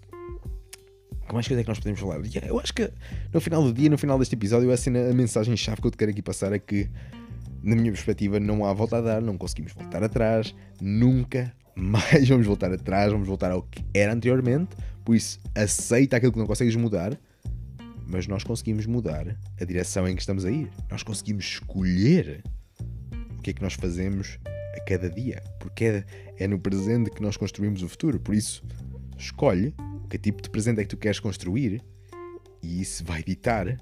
Que 1.26 1.34
mais 1.34 1.48
coisa 1.48 1.60
é 1.60 1.64
que 1.64 1.68
nós 1.68 1.78
podemos 1.78 1.98
falar? 1.98 2.20
Eu 2.46 2.60
acho 2.60 2.72
que 2.72 2.88
no 3.32 3.40
final 3.40 3.64
do 3.64 3.72
dia, 3.72 3.90
no 3.90 3.98
final 3.98 4.16
deste 4.16 4.36
episódio, 4.36 4.70
assim, 4.70 4.90
a 4.90 5.12
mensagem-chave 5.12 5.80
que 5.80 5.86
eu 5.88 5.90
te 5.90 5.96
quero 5.96 6.12
aqui 6.12 6.22
passar 6.22 6.52
é 6.52 6.58
que, 6.60 6.88
na 7.64 7.74
minha 7.74 7.90
perspectiva, 7.90 8.38
não 8.38 8.64
há 8.64 8.72
volta 8.72 8.98
a 8.98 9.00
dar, 9.00 9.20
não 9.20 9.36
conseguimos 9.36 9.72
voltar 9.72 10.04
atrás, 10.04 10.54
nunca 10.80 11.52
mais 11.78 12.26
vamos 12.28 12.46
voltar 12.46 12.72
atrás, 12.72 13.12
vamos 13.12 13.28
voltar 13.28 13.52
ao 13.52 13.62
que 13.62 13.84
era 13.92 14.12
anteriormente. 14.12 14.74
Por 15.04 15.14
isso, 15.14 15.38
aceita 15.54 16.16
aquilo 16.16 16.32
que 16.32 16.38
não 16.38 16.46
consegues 16.46 16.74
mudar, 16.74 17.16
mas 18.06 18.26
nós 18.26 18.42
conseguimos 18.42 18.86
mudar 18.86 19.36
a 19.60 19.64
direção 19.64 20.08
em 20.08 20.14
que 20.14 20.22
estamos 20.22 20.44
a 20.44 20.50
ir. 20.50 20.70
Nós 20.90 21.02
conseguimos 21.02 21.44
escolher 21.44 22.42
o 23.38 23.42
que 23.42 23.50
é 23.50 23.52
que 23.52 23.62
nós 23.62 23.74
fazemos 23.74 24.38
a 24.74 24.80
cada 24.80 25.10
dia, 25.10 25.42
porque 25.60 25.84
é, 25.84 26.04
é 26.38 26.48
no 26.48 26.58
presente 26.58 27.10
que 27.10 27.22
nós 27.22 27.36
construímos 27.36 27.82
o 27.82 27.88
futuro. 27.88 28.18
Por 28.18 28.34
isso, 28.34 28.64
escolhe 29.18 29.74
que 30.08 30.18
tipo 30.18 30.40
de 30.40 30.48
presente 30.48 30.80
é 30.80 30.82
que 30.82 30.88
tu 30.88 30.96
queres 30.96 31.20
construir 31.20 31.82
e 32.62 32.80
isso 32.80 33.04
vai 33.04 33.22
ditar 33.22 33.78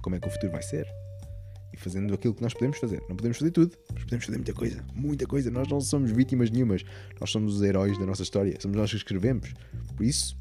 como 0.00 0.14
é 0.14 0.20
que 0.20 0.28
o 0.28 0.30
futuro 0.30 0.52
vai 0.52 0.62
ser. 0.62 0.86
E 1.76 1.80
fazendo 1.80 2.14
aquilo 2.14 2.34
que 2.34 2.42
nós 2.42 2.54
podemos 2.54 2.78
fazer. 2.78 3.02
Não 3.08 3.16
podemos 3.16 3.38
fazer 3.38 3.50
tudo, 3.50 3.76
mas 3.92 4.04
podemos 4.04 4.24
fazer 4.24 4.38
muita 4.38 4.52
coisa. 4.52 4.84
Muita 4.94 5.26
coisa. 5.26 5.50
Nós 5.50 5.68
não 5.68 5.80
somos 5.80 6.10
vítimas 6.10 6.50
nenhumas. 6.50 6.84
Nós 7.20 7.30
somos 7.30 7.56
os 7.56 7.62
heróis 7.62 7.98
da 7.98 8.06
nossa 8.06 8.22
história. 8.22 8.56
Somos 8.60 8.76
nós 8.76 8.90
que 8.90 8.96
escrevemos. 8.96 9.52
Por 9.94 10.04
isso, 10.04 10.36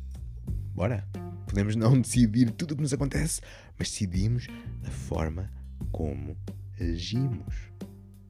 bora. 0.74 1.06
Podemos 1.48 1.76
não 1.76 2.00
decidir 2.02 2.52
tudo 2.52 2.72
o 2.72 2.76
que 2.76 2.82
nos 2.82 2.94
acontece, 2.94 3.42
mas 3.78 3.90
decidimos 3.90 4.48
a 4.86 4.90
forma 4.90 5.52
como 5.92 6.36
agimos. 6.80 7.56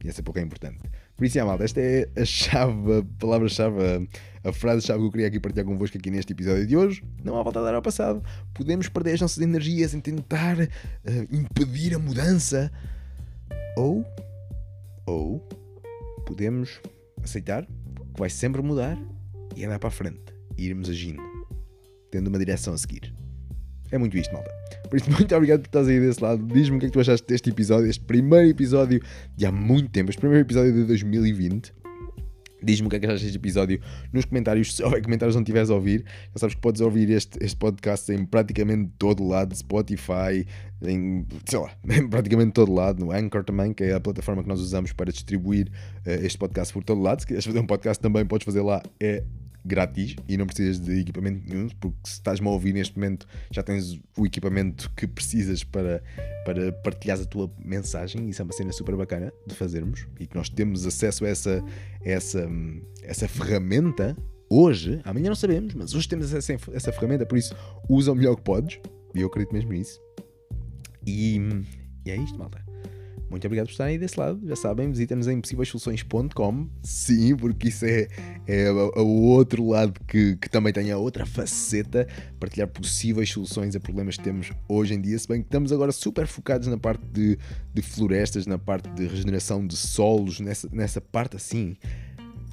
E 0.04 0.08
essa 0.08 0.22
pouco 0.22 0.39
é 0.39 0.41
importante. 0.41 0.80
Por 1.15 1.26
isso, 1.26 1.39
é, 1.39 1.44
malta, 1.44 1.63
esta 1.63 1.80
é 1.80 2.10
a 2.15 2.26
chave, 2.26 3.00
a 3.00 3.04
palavra-chave, 3.18 3.78
a, 4.44 4.50
a 4.50 4.54
frase-chave 4.54 5.00
que 5.00 5.06
eu 5.06 5.12
queria 5.12 5.28
aqui 5.28 5.39
partilhar 5.39 5.65
convosco 5.65 5.98
aqui 5.98 6.12
neste 6.12 6.34
episódio 6.34 6.68
de 6.68 6.76
hoje. 6.76 7.02
Não 7.24 7.39
há 7.39 7.41
volta 7.41 7.60
a 7.60 7.63
dar 7.63 7.74
ao 7.74 7.82
passado. 7.82 8.22
Podemos 8.54 8.89
perder 8.89 9.13
as 9.13 9.22
nossas 9.22 9.39
energias 9.39 9.94
em 9.94 10.02
tentar 10.02 10.60
uh, 10.60 10.68
impedir 11.32 11.96
a 11.96 12.00
mudança. 12.00 12.72
Ou, 13.76 14.06
ou, 15.06 15.40
podemos 16.26 16.80
aceitar 17.22 17.66
que 17.66 18.20
vai 18.20 18.30
sempre 18.30 18.62
mudar 18.62 18.98
e 19.56 19.66
andar 19.66 19.80
para 19.80 19.90
a 19.90 19.92
frente. 19.92 20.22
E 20.58 20.68
irmos 20.68 20.90
agindo, 20.90 21.22
tendo 22.10 22.28
uma 22.28 22.40
direção 22.40 22.74
a 22.74 22.78
seguir. 22.78 23.14
É 23.92 23.98
muito 23.98 24.18
isto, 24.18 24.34
malta. 24.34 24.50
Por 24.90 24.98
isso, 24.98 25.12
muito 25.12 25.36
obrigado 25.36 25.62
por 25.62 25.68
estás 25.68 25.88
aí 25.88 26.00
desse 26.00 26.24
lado. 26.24 26.46
Diz-me 26.48 26.78
o 26.78 26.80
que 26.80 26.86
é 26.86 26.90
que 26.90 26.94
tu 26.94 27.00
achaste 27.00 27.28
deste 27.28 27.50
episódio, 27.50 27.90
este 27.90 28.04
primeiro 28.04 28.48
episódio 28.48 29.02
de 29.36 29.46
há 29.46 29.52
muito 29.52 29.90
tempo, 29.90 30.10
este 30.10 30.20
primeiro 30.20 30.46
episódio 30.46 30.74
de 30.74 30.86
2020. 30.86 31.74
Diz-me 32.65 32.88
o 32.88 32.89
que 32.89 32.95
é 32.95 32.99
que 32.99 33.06
achaste 33.06 33.25
deste 33.25 33.38
episódio 33.38 33.80
nos 34.12 34.25
comentários. 34.25 34.75
Se 34.75 34.84
houver 34.84 35.01
comentários 35.04 35.36
não 35.36 35.43
tiveres 35.43 35.69
a 35.69 35.75
ouvir, 35.75 36.04
já 36.34 36.39
sabes 36.39 36.56
que 36.56 36.62
podes 36.62 36.82
ouvir 36.82 37.10
este, 37.12 37.38
este 37.43 37.56
podcast 37.58 38.12
em 38.12 38.25
praticamente 38.25 38.91
todo 38.97 39.23
lado, 39.25 39.56
Spotify, 39.56 40.45
em, 40.82 41.25
sei 41.45 41.60
lá, 41.60 41.71
em 41.88 42.08
praticamente 42.08 42.54
todo 42.54 42.73
lado, 42.73 43.06
no 43.06 43.12
Anchor 43.12 43.43
também, 43.43 43.73
que 43.73 43.84
é 43.84 43.93
a 43.93 43.99
plataforma 43.99 44.41
que 44.41 44.49
nós 44.49 44.60
usamos 44.60 44.91
para 44.91 45.12
distribuir 45.12 45.67
uh, 46.06 46.25
este 46.25 46.38
podcast 46.38 46.73
por 46.73 46.84
todo 46.84 47.01
lado. 47.01 47.19
Se 47.19 47.28
quiseres 47.28 47.45
fazer 47.45 47.60
um 47.60 47.67
podcast 47.67 48.01
também 48.01 48.25
podes 48.25 48.45
fazer 48.45 48.62
lá, 48.62 48.82
é 48.99 49.23
grátis 49.65 50.15
e 50.28 50.38
não 50.38 50.45
precisas 50.45 50.80
de 50.80 50.99
equipamento 50.99 51.41
nenhum, 51.47 51.67
porque 51.80 51.97
se 52.04 52.13
estás-me 52.13 52.47
a 52.47 52.51
ouvir 52.51 52.73
neste 52.73 52.95
momento 52.95 53.28
já 53.51 53.63
tens 53.63 53.99
o 54.17 54.25
equipamento 54.25 54.91
que 54.95 55.08
precisas 55.08 55.63
para, 55.63 56.04
para 56.45 56.71
partilhar 56.71 57.19
a 57.19 57.25
tua 57.25 57.51
mensagem. 57.58 58.30
Isso 58.30 58.41
é 58.41 58.45
uma 58.45 58.54
cena 58.54 58.71
super 58.71 58.95
bacana 58.95 59.34
de 59.47 59.56
fazermos 59.56 60.08
e 60.19 60.28
que 60.28 60.36
nós 60.36 60.49
temos 60.49 60.86
acesso 60.86 61.25
a 61.25 61.30
essa, 61.30 61.63
essa, 62.04 62.49
essa 63.04 63.28
ferramenta 63.28 64.15
hoje. 64.49 65.01
Amanhã 65.04 65.30
não 65.30 65.36
sabemos, 65.36 65.73
mas 65.73 65.93
hoje 65.93 66.08
temos 66.08 66.34
acesso 66.34 66.71
a 66.71 66.75
essa 66.75 66.91
ferramenta, 66.91 67.25
por 67.25 67.38
isso 67.38 67.56
usa 67.89 68.12
o 68.12 68.15
melhor 68.15 68.36
que 68.36 68.43
podes 68.43 68.80
e 69.13 69.21
eu 69.21 69.28
acredito 69.28 69.54
mesmo 69.54 69.71
nisso. 69.71 69.99
E, 71.06 71.39
e 72.06 72.12
é 72.12 72.15
isto, 72.17 72.38
malta. 72.38 72.64
Muito 73.30 73.46
obrigado 73.46 73.66
por 73.66 73.72
estarem 73.72 73.94
aí 73.94 74.00
desse 74.00 74.20
lado. 74.20 74.40
Já 74.48 74.56
sabem, 74.56 74.90
visitem-nos 74.90 75.28
em 75.28 75.42
possíveissoluções.com. 75.42 76.68
Sim, 76.84 77.36
porque 77.36 77.70
isso 77.70 77.86
é, 77.86 78.08
é 78.48 78.72
o 78.72 79.24
outro 79.24 79.68
lado 79.68 80.00
que, 80.08 80.36
que 80.38 80.50
também 80.50 80.72
tem 80.72 80.92
a 80.92 80.98
outra 80.98 81.26
faceta, 81.26 82.08
partilhar 82.40 82.68
possíveis 82.68 83.30
soluções 83.32 83.76
a 83.76 83.80
problemas 83.80 84.18
que 84.18 84.24
temos 84.24 84.52
hoje 84.70 84.94
em 84.94 85.02
dia. 85.02 85.18
Se 85.18 85.28
bem 85.28 85.42
que 85.42 85.48
estamos 85.48 85.72
agora 85.72 85.92
super 85.92 86.28
focados 86.28 86.68
na 86.68 86.78
parte 86.78 87.04
de, 87.06 87.38
de 87.74 87.82
florestas, 87.82 88.46
na 88.46 88.58
parte 88.58 88.90
de 88.90 89.08
regeneração 89.08 89.66
de 89.66 89.76
solos, 89.76 90.40
nessa, 90.40 90.70
nessa 90.72 91.02
parte 91.02 91.36
assim. 91.36 91.76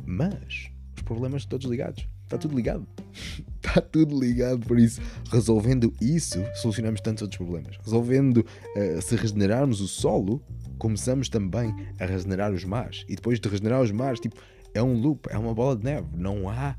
Mas 0.05 0.71
os 0.97 1.03
problemas 1.03 1.45
todos 1.45 1.71
ligados. 1.71 2.09
Está 2.25 2.39
tudo 2.39 2.57
ligado. 2.57 2.87
Está 3.63 3.81
tudo 3.81 4.19
ligado, 4.19 4.67
por 4.67 4.79
isso, 4.79 5.01
resolvendo 5.31 5.93
isso, 6.01 6.43
solucionamos 6.57 7.01
tantos 7.01 7.23
outros 7.23 7.39
problemas. 7.39 7.77
Resolvendo, 7.85 8.39
uh, 8.39 9.01
se 9.01 9.15
regenerarmos 9.15 9.81
o 9.81 9.87
solo, 9.87 10.43
começamos 10.83 11.29
também 11.29 11.73
a 12.01 12.05
regenerar 12.05 12.53
os 12.53 12.64
mares. 12.64 13.05
E 13.09 13.14
depois 13.14 13.38
de 13.38 13.49
regenerar 13.49 13.81
os 13.81 13.92
mares, 13.92 14.18
tipo, 14.18 14.35
é 14.75 14.83
um 14.83 14.95
loop, 14.95 15.29
é 15.31 15.38
uma 15.38 15.55
bola 15.55 15.77
de 15.77 15.85
neve. 15.85 16.09
Não 16.16 16.49
há 16.49 16.77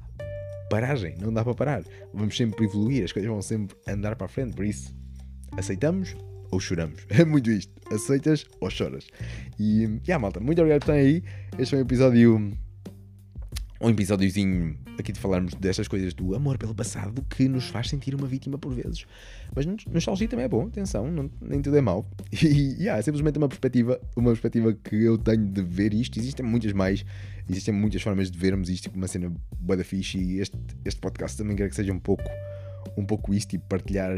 paragem, 0.70 1.16
não 1.22 1.32
dá 1.32 1.42
para 1.42 1.56
parar. 1.56 1.84
Vamos 2.14 2.36
sempre 2.36 2.66
evoluir, 2.66 3.06
as 3.06 3.14
coisas 3.14 3.32
vão 3.32 3.42
sempre 3.42 3.78
andar 3.88 4.18
para 4.18 4.26
a 4.26 4.28
frente. 4.28 4.58
Por 4.58 4.66
isso, 4.66 4.94
aceitamos 5.56 6.18
ou 6.52 6.60
choramos. 6.60 7.08
É 7.10 7.24
muito 7.24 7.50
isto. 7.50 7.72
Aceitas 7.94 8.46
ou 8.60 8.70
choras. 8.70 9.08
E, 9.58 9.84
yeah, 10.06 10.20
malta, 10.20 10.42
muito 10.42 10.60
obrigado 10.60 10.82
por 10.82 10.92
estarem 10.92 11.06
aí. 11.06 11.24
Este 11.58 11.70
foi 11.70 11.80
um 11.80 11.84
episódio 11.84 12.52
um 13.84 13.90
episódiozinho 13.90 14.78
aqui 14.98 15.12
de 15.12 15.20
falarmos 15.20 15.54
destas 15.56 15.90
coisas 15.90 16.14
do 16.14 16.34
amor 16.34 16.58
pelo 16.58 16.74
passado 16.74 17.22
que 17.30 17.50
nos 17.50 17.68
faz 17.68 17.90
sentir 17.90 18.16
uma 18.16 18.26
vítima 18.26 18.58
por 18.58 18.74
vezes. 18.74 19.06
Mas 19.54 19.66
nostalgia 19.88 20.28
também 20.28 20.46
é 20.46 20.48
bom, 20.48 20.68
atenção, 20.68 21.12
não, 21.12 21.30
nem 21.42 21.62
tudo 21.62 21.78
é 21.78 21.82
mau. 21.82 22.10
E 22.32 22.76
yeah, 22.80 22.98
é 22.98 23.02
simplesmente 23.02 23.38
uma 23.38 23.50
perspectiva, 23.50 24.00
uma 24.16 24.30
perspectiva 24.30 24.74
que 24.74 24.96
eu 24.96 25.18
tenho 25.18 25.46
de 25.46 25.62
ver 25.62 25.94
isto. 25.94 26.18
Existem 26.18 26.46
muitas 26.46 26.72
mais, 26.72 27.06
existem 27.50 27.74
muitas 27.74 28.02
formas 28.02 28.32
de 28.32 28.38
vermos 28.38 28.70
isto, 28.70 28.84
tipo 28.84 28.98
uma 28.98 29.08
cena 29.08 29.32
boa 29.60 29.76
da 29.76 29.84
fixe. 29.84 30.18
E 30.18 30.40
este, 30.40 30.58
este 30.86 31.02
podcast 31.02 31.38
também 31.38 31.56
quero 31.56 31.70
que 31.70 31.76
seja 31.76 31.92
um 31.92 32.00
pouco, 32.00 32.24
um 32.98 33.06
pouco 33.06 33.34
isto 33.34 33.54
e 33.54 33.60
partilhar 33.60 34.16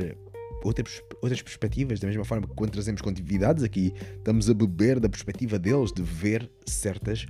outras, 0.63 1.01
outras 1.21 1.41
perspectivas, 1.41 1.99
da 1.99 2.07
mesma 2.07 2.25
forma 2.25 2.47
que 2.47 2.53
quando 2.53 2.71
trazemos 2.71 3.01
contividades 3.01 3.63
aqui, 3.63 3.93
estamos 4.17 4.49
a 4.49 4.53
beber 4.53 4.99
da 4.99 5.09
perspectiva 5.09 5.57
deles 5.57 5.91
de 5.91 6.01
ver 6.01 6.49
certas 6.65 7.25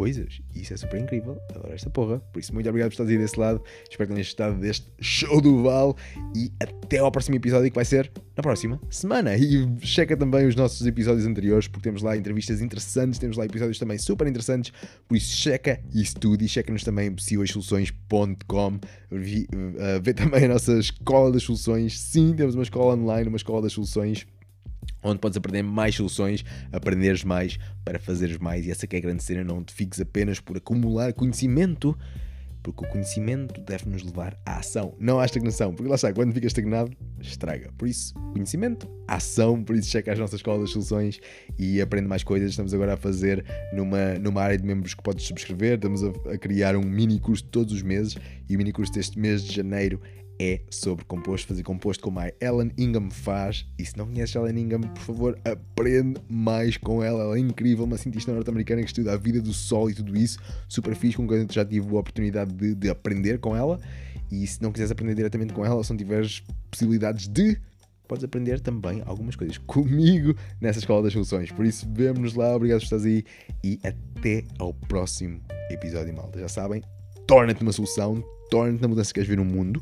coisas. 0.00 0.40
E 0.54 0.62
isso 0.62 0.72
é 0.72 0.78
super 0.78 0.98
incrível. 0.98 1.38
Adoro 1.50 1.74
esta 1.74 1.90
porra. 1.90 2.20
Por 2.32 2.40
isso, 2.40 2.54
muito 2.54 2.66
obrigado 2.66 2.88
por 2.88 2.94
estares 2.94 3.12
aí 3.12 3.18
desse 3.18 3.38
lado. 3.38 3.62
Espero 3.82 4.08
que 4.08 4.14
tenhas 4.14 4.28
gostado 4.28 4.58
deste 4.58 4.90
show 4.98 5.42
do 5.42 5.62
Val. 5.62 5.94
E 6.34 6.50
até 6.58 6.96
ao 6.96 7.12
próximo 7.12 7.36
episódio 7.36 7.68
que 7.68 7.74
vai 7.74 7.84
ser 7.84 8.10
na 8.34 8.42
próxima 8.42 8.80
semana. 8.88 9.36
E 9.36 9.68
checa 9.82 10.16
também 10.16 10.46
os 10.46 10.56
nossos 10.56 10.86
episódios 10.86 11.26
anteriores, 11.26 11.68
porque 11.68 11.82
temos 11.82 12.00
lá 12.00 12.16
entrevistas 12.16 12.62
interessantes, 12.62 13.18
temos 13.18 13.36
lá 13.36 13.44
episódios 13.44 13.78
também 13.78 13.98
super 13.98 14.26
interessantes. 14.26 14.72
Por 15.06 15.18
isso, 15.18 15.36
checa 15.36 15.78
isso 15.92 16.14
tudo 16.18 16.42
e 16.42 16.48
checa-nos 16.48 16.82
também 16.82 17.08
em 17.08 17.14
possíveissoluções.com. 17.14 18.80
Vê 19.10 20.14
também 20.14 20.46
a 20.46 20.48
nossa 20.48 20.78
escola 20.78 21.30
das 21.30 21.42
soluções. 21.42 22.00
Sim, 22.00 22.32
temos 22.34 22.54
uma 22.54 22.62
escola 22.62 22.94
online, 22.94 23.28
uma 23.28 23.36
escola 23.36 23.60
das 23.60 23.74
soluções 23.74 24.26
onde 25.02 25.18
podes 25.18 25.36
aprender 25.36 25.62
mais 25.62 25.94
soluções, 25.94 26.44
aprenderes 26.72 27.24
mais 27.24 27.58
para 27.84 27.98
fazeres 27.98 28.38
mais. 28.38 28.66
E 28.66 28.70
essa 28.70 28.86
que 28.86 28.96
é 28.96 28.98
a 28.98 29.02
grande 29.02 29.22
cena, 29.22 29.44
não 29.44 29.62
te 29.62 29.72
fiques 29.72 30.00
apenas 30.00 30.40
por 30.40 30.56
acumular 30.56 31.12
conhecimento, 31.12 31.96
porque 32.62 32.84
o 32.84 32.88
conhecimento 32.88 33.58
deve 33.62 33.88
nos 33.88 34.02
levar 34.02 34.38
à 34.44 34.58
ação, 34.58 34.94
não 34.98 35.18
à 35.18 35.24
estagnação. 35.24 35.72
Porque 35.72 35.88
lá 35.88 35.94
está, 35.94 36.12
quando 36.12 36.32
fica 36.32 36.46
estagnado, 36.46 36.92
estraga. 37.18 37.72
Por 37.78 37.88
isso, 37.88 38.12
conhecimento, 38.32 38.88
ação, 39.08 39.62
por 39.64 39.74
isso 39.74 39.88
checa 39.88 40.12
as 40.12 40.18
nossas 40.18 40.40
escolas 40.40 40.66
de 40.66 40.72
soluções 40.72 41.20
e 41.58 41.80
aprende 41.80 42.06
mais 42.06 42.22
coisas. 42.22 42.50
Estamos 42.50 42.74
agora 42.74 42.94
a 42.94 42.96
fazer 42.96 43.44
numa, 43.72 44.14
numa 44.18 44.42
área 44.42 44.58
de 44.58 44.64
membros 44.64 44.94
que 44.94 45.02
podes 45.02 45.24
subscrever, 45.24 45.76
estamos 45.76 46.04
a, 46.04 46.08
a 46.32 46.38
criar 46.38 46.76
um 46.76 46.82
mini 46.82 47.18
curso 47.18 47.44
todos 47.44 47.72
os 47.72 47.82
meses 47.82 48.16
e 48.48 48.54
o 48.54 48.58
mini 48.58 48.72
curso 48.72 48.92
deste 48.92 49.18
mês 49.18 49.42
de 49.42 49.54
janeiro 49.54 50.00
é 50.40 50.62
sobre 50.70 51.04
composto, 51.04 51.48
fazer 51.48 51.62
composto 51.62 52.02
como 52.02 52.18
a 52.18 52.32
Ellen 52.40 52.72
Ingham 52.78 53.10
faz. 53.10 53.66
E 53.78 53.84
se 53.84 53.98
não 53.98 54.06
conheces 54.06 54.34
Ellen 54.34 54.58
Ingham, 54.58 54.80
por 54.80 55.02
favor, 55.02 55.38
aprende 55.44 56.18
mais 56.30 56.78
com 56.78 57.04
ela. 57.04 57.24
Ela 57.24 57.36
é 57.36 57.40
incrível, 57.40 57.84
uma 57.84 57.98
cientista 57.98 58.32
norte-americana 58.32 58.80
que 58.80 58.88
estuda 58.88 59.12
a 59.12 59.18
vida 59.18 59.42
do 59.42 59.52
Sol 59.52 59.90
e 59.90 59.94
tudo 59.94 60.16
isso. 60.16 60.38
Super 60.66 60.94
fixe, 60.94 61.18
com 61.18 61.28
quem 61.28 61.46
já 61.50 61.62
tive 61.62 61.94
a 61.94 61.98
oportunidade 61.98 62.54
de, 62.54 62.74
de 62.74 62.88
aprender 62.88 63.38
com 63.38 63.54
ela. 63.54 63.78
E 64.32 64.46
se 64.46 64.62
não 64.62 64.72
quiseres 64.72 64.90
aprender 64.90 65.14
diretamente 65.14 65.52
com 65.52 65.62
ela, 65.62 65.74
ou 65.74 65.84
se 65.84 65.90
não 65.90 65.98
tiveres 65.98 66.42
possibilidades 66.70 67.28
de 67.28 67.60
podes 68.08 68.24
aprender 68.24 68.60
também 68.60 69.02
algumas 69.06 69.36
coisas 69.36 69.58
comigo 69.58 70.34
nessa 70.58 70.78
Escola 70.78 71.02
das 71.02 71.12
Soluções. 71.12 71.52
Por 71.52 71.66
isso, 71.66 71.86
vemo-nos 71.92 72.34
lá, 72.34 72.56
obrigado 72.56 72.78
por 72.78 72.84
estás 72.84 73.04
aí 73.04 73.24
e 73.62 73.78
até 73.84 74.42
ao 74.58 74.72
próximo 74.72 75.40
episódio, 75.70 76.12
malta. 76.14 76.40
Já 76.40 76.48
sabem, 76.48 76.82
torna-te 77.26 77.62
uma 77.62 77.72
solução, 77.72 78.24
torna-te 78.50 78.80
na 78.80 78.88
mudança 78.88 79.10
que 79.10 79.14
queres 79.14 79.28
ver 79.28 79.36
no 79.36 79.44
mundo 79.44 79.80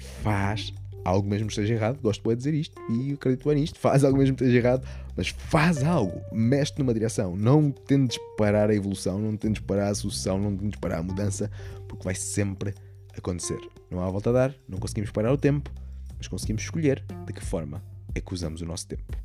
faz 0.00 0.72
algo 1.04 1.28
mesmo 1.28 1.46
que 1.46 1.52
esteja 1.52 1.74
errado, 1.74 1.98
gosto 2.00 2.28
de 2.28 2.36
dizer 2.36 2.54
isto 2.54 2.80
e 2.90 3.12
acredito 3.12 3.48
bem 3.48 3.60
nisto, 3.60 3.78
faz 3.78 4.04
algo 4.04 4.18
mesmo 4.18 4.36
que 4.36 4.44
esteja 4.44 4.66
errado, 4.66 4.86
mas 5.16 5.28
faz 5.28 5.82
algo, 5.82 6.20
mexe 6.32 6.74
numa 6.78 6.92
direção, 6.92 7.36
não 7.36 7.70
tentes 7.70 8.18
parar 8.36 8.70
a 8.70 8.74
evolução, 8.74 9.18
não 9.18 9.36
tentes 9.36 9.62
parar 9.62 9.88
a 9.88 9.94
sucessão, 9.94 10.38
não 10.38 10.56
tentes 10.56 10.78
parar 10.78 10.98
a 10.98 11.02
mudança, 11.02 11.50
porque 11.88 12.04
vai 12.04 12.14
sempre 12.14 12.74
acontecer. 13.16 13.58
Não 13.90 14.00
há 14.00 14.10
volta 14.10 14.30
a 14.30 14.32
dar, 14.32 14.54
não 14.68 14.78
conseguimos 14.78 15.10
parar 15.10 15.32
o 15.32 15.38
tempo, 15.38 15.70
mas 16.16 16.28
conseguimos 16.28 16.62
escolher 16.62 17.04
de 17.26 17.32
que 17.32 17.44
forma 17.44 17.82
é 18.14 18.20
que 18.20 18.34
usamos 18.34 18.60
o 18.60 18.66
nosso 18.66 18.86
tempo. 18.86 19.16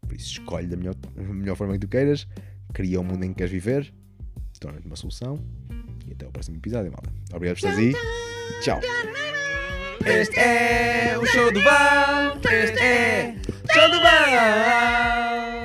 Por 0.00 0.14
isso, 0.14 0.32
escolhe 0.32 0.66
da 0.66 0.76
melhor, 0.76 0.94
melhor 1.16 1.56
forma 1.56 1.74
que 1.74 1.80
tu 1.80 1.88
queiras, 1.88 2.26
cria 2.72 3.00
o 3.00 3.04
mundo 3.04 3.24
em 3.24 3.28
que 3.28 3.36
queres 3.36 3.52
viver, 3.52 3.92
torna-te 4.60 4.86
uma 4.86 4.96
solução 4.96 5.38
e 6.06 6.12
até 6.12 6.26
o 6.26 6.30
próximo 6.30 6.56
episódio, 6.56 6.92
malta. 6.92 7.12
Obrigado 7.34 7.58
por 7.58 7.68
estares 7.68 7.78
aí. 7.78 7.94
Tchau. 8.60 8.80
Este 10.04 10.38
é 10.38 11.16
o 11.18 11.26
show 11.26 11.52
do 11.52 11.60
Val. 11.62 12.36
Este 12.50 12.80
é 12.80 13.34
o 13.68 13.72
show 13.72 13.90
do 13.90 14.00
Val. 14.00 15.63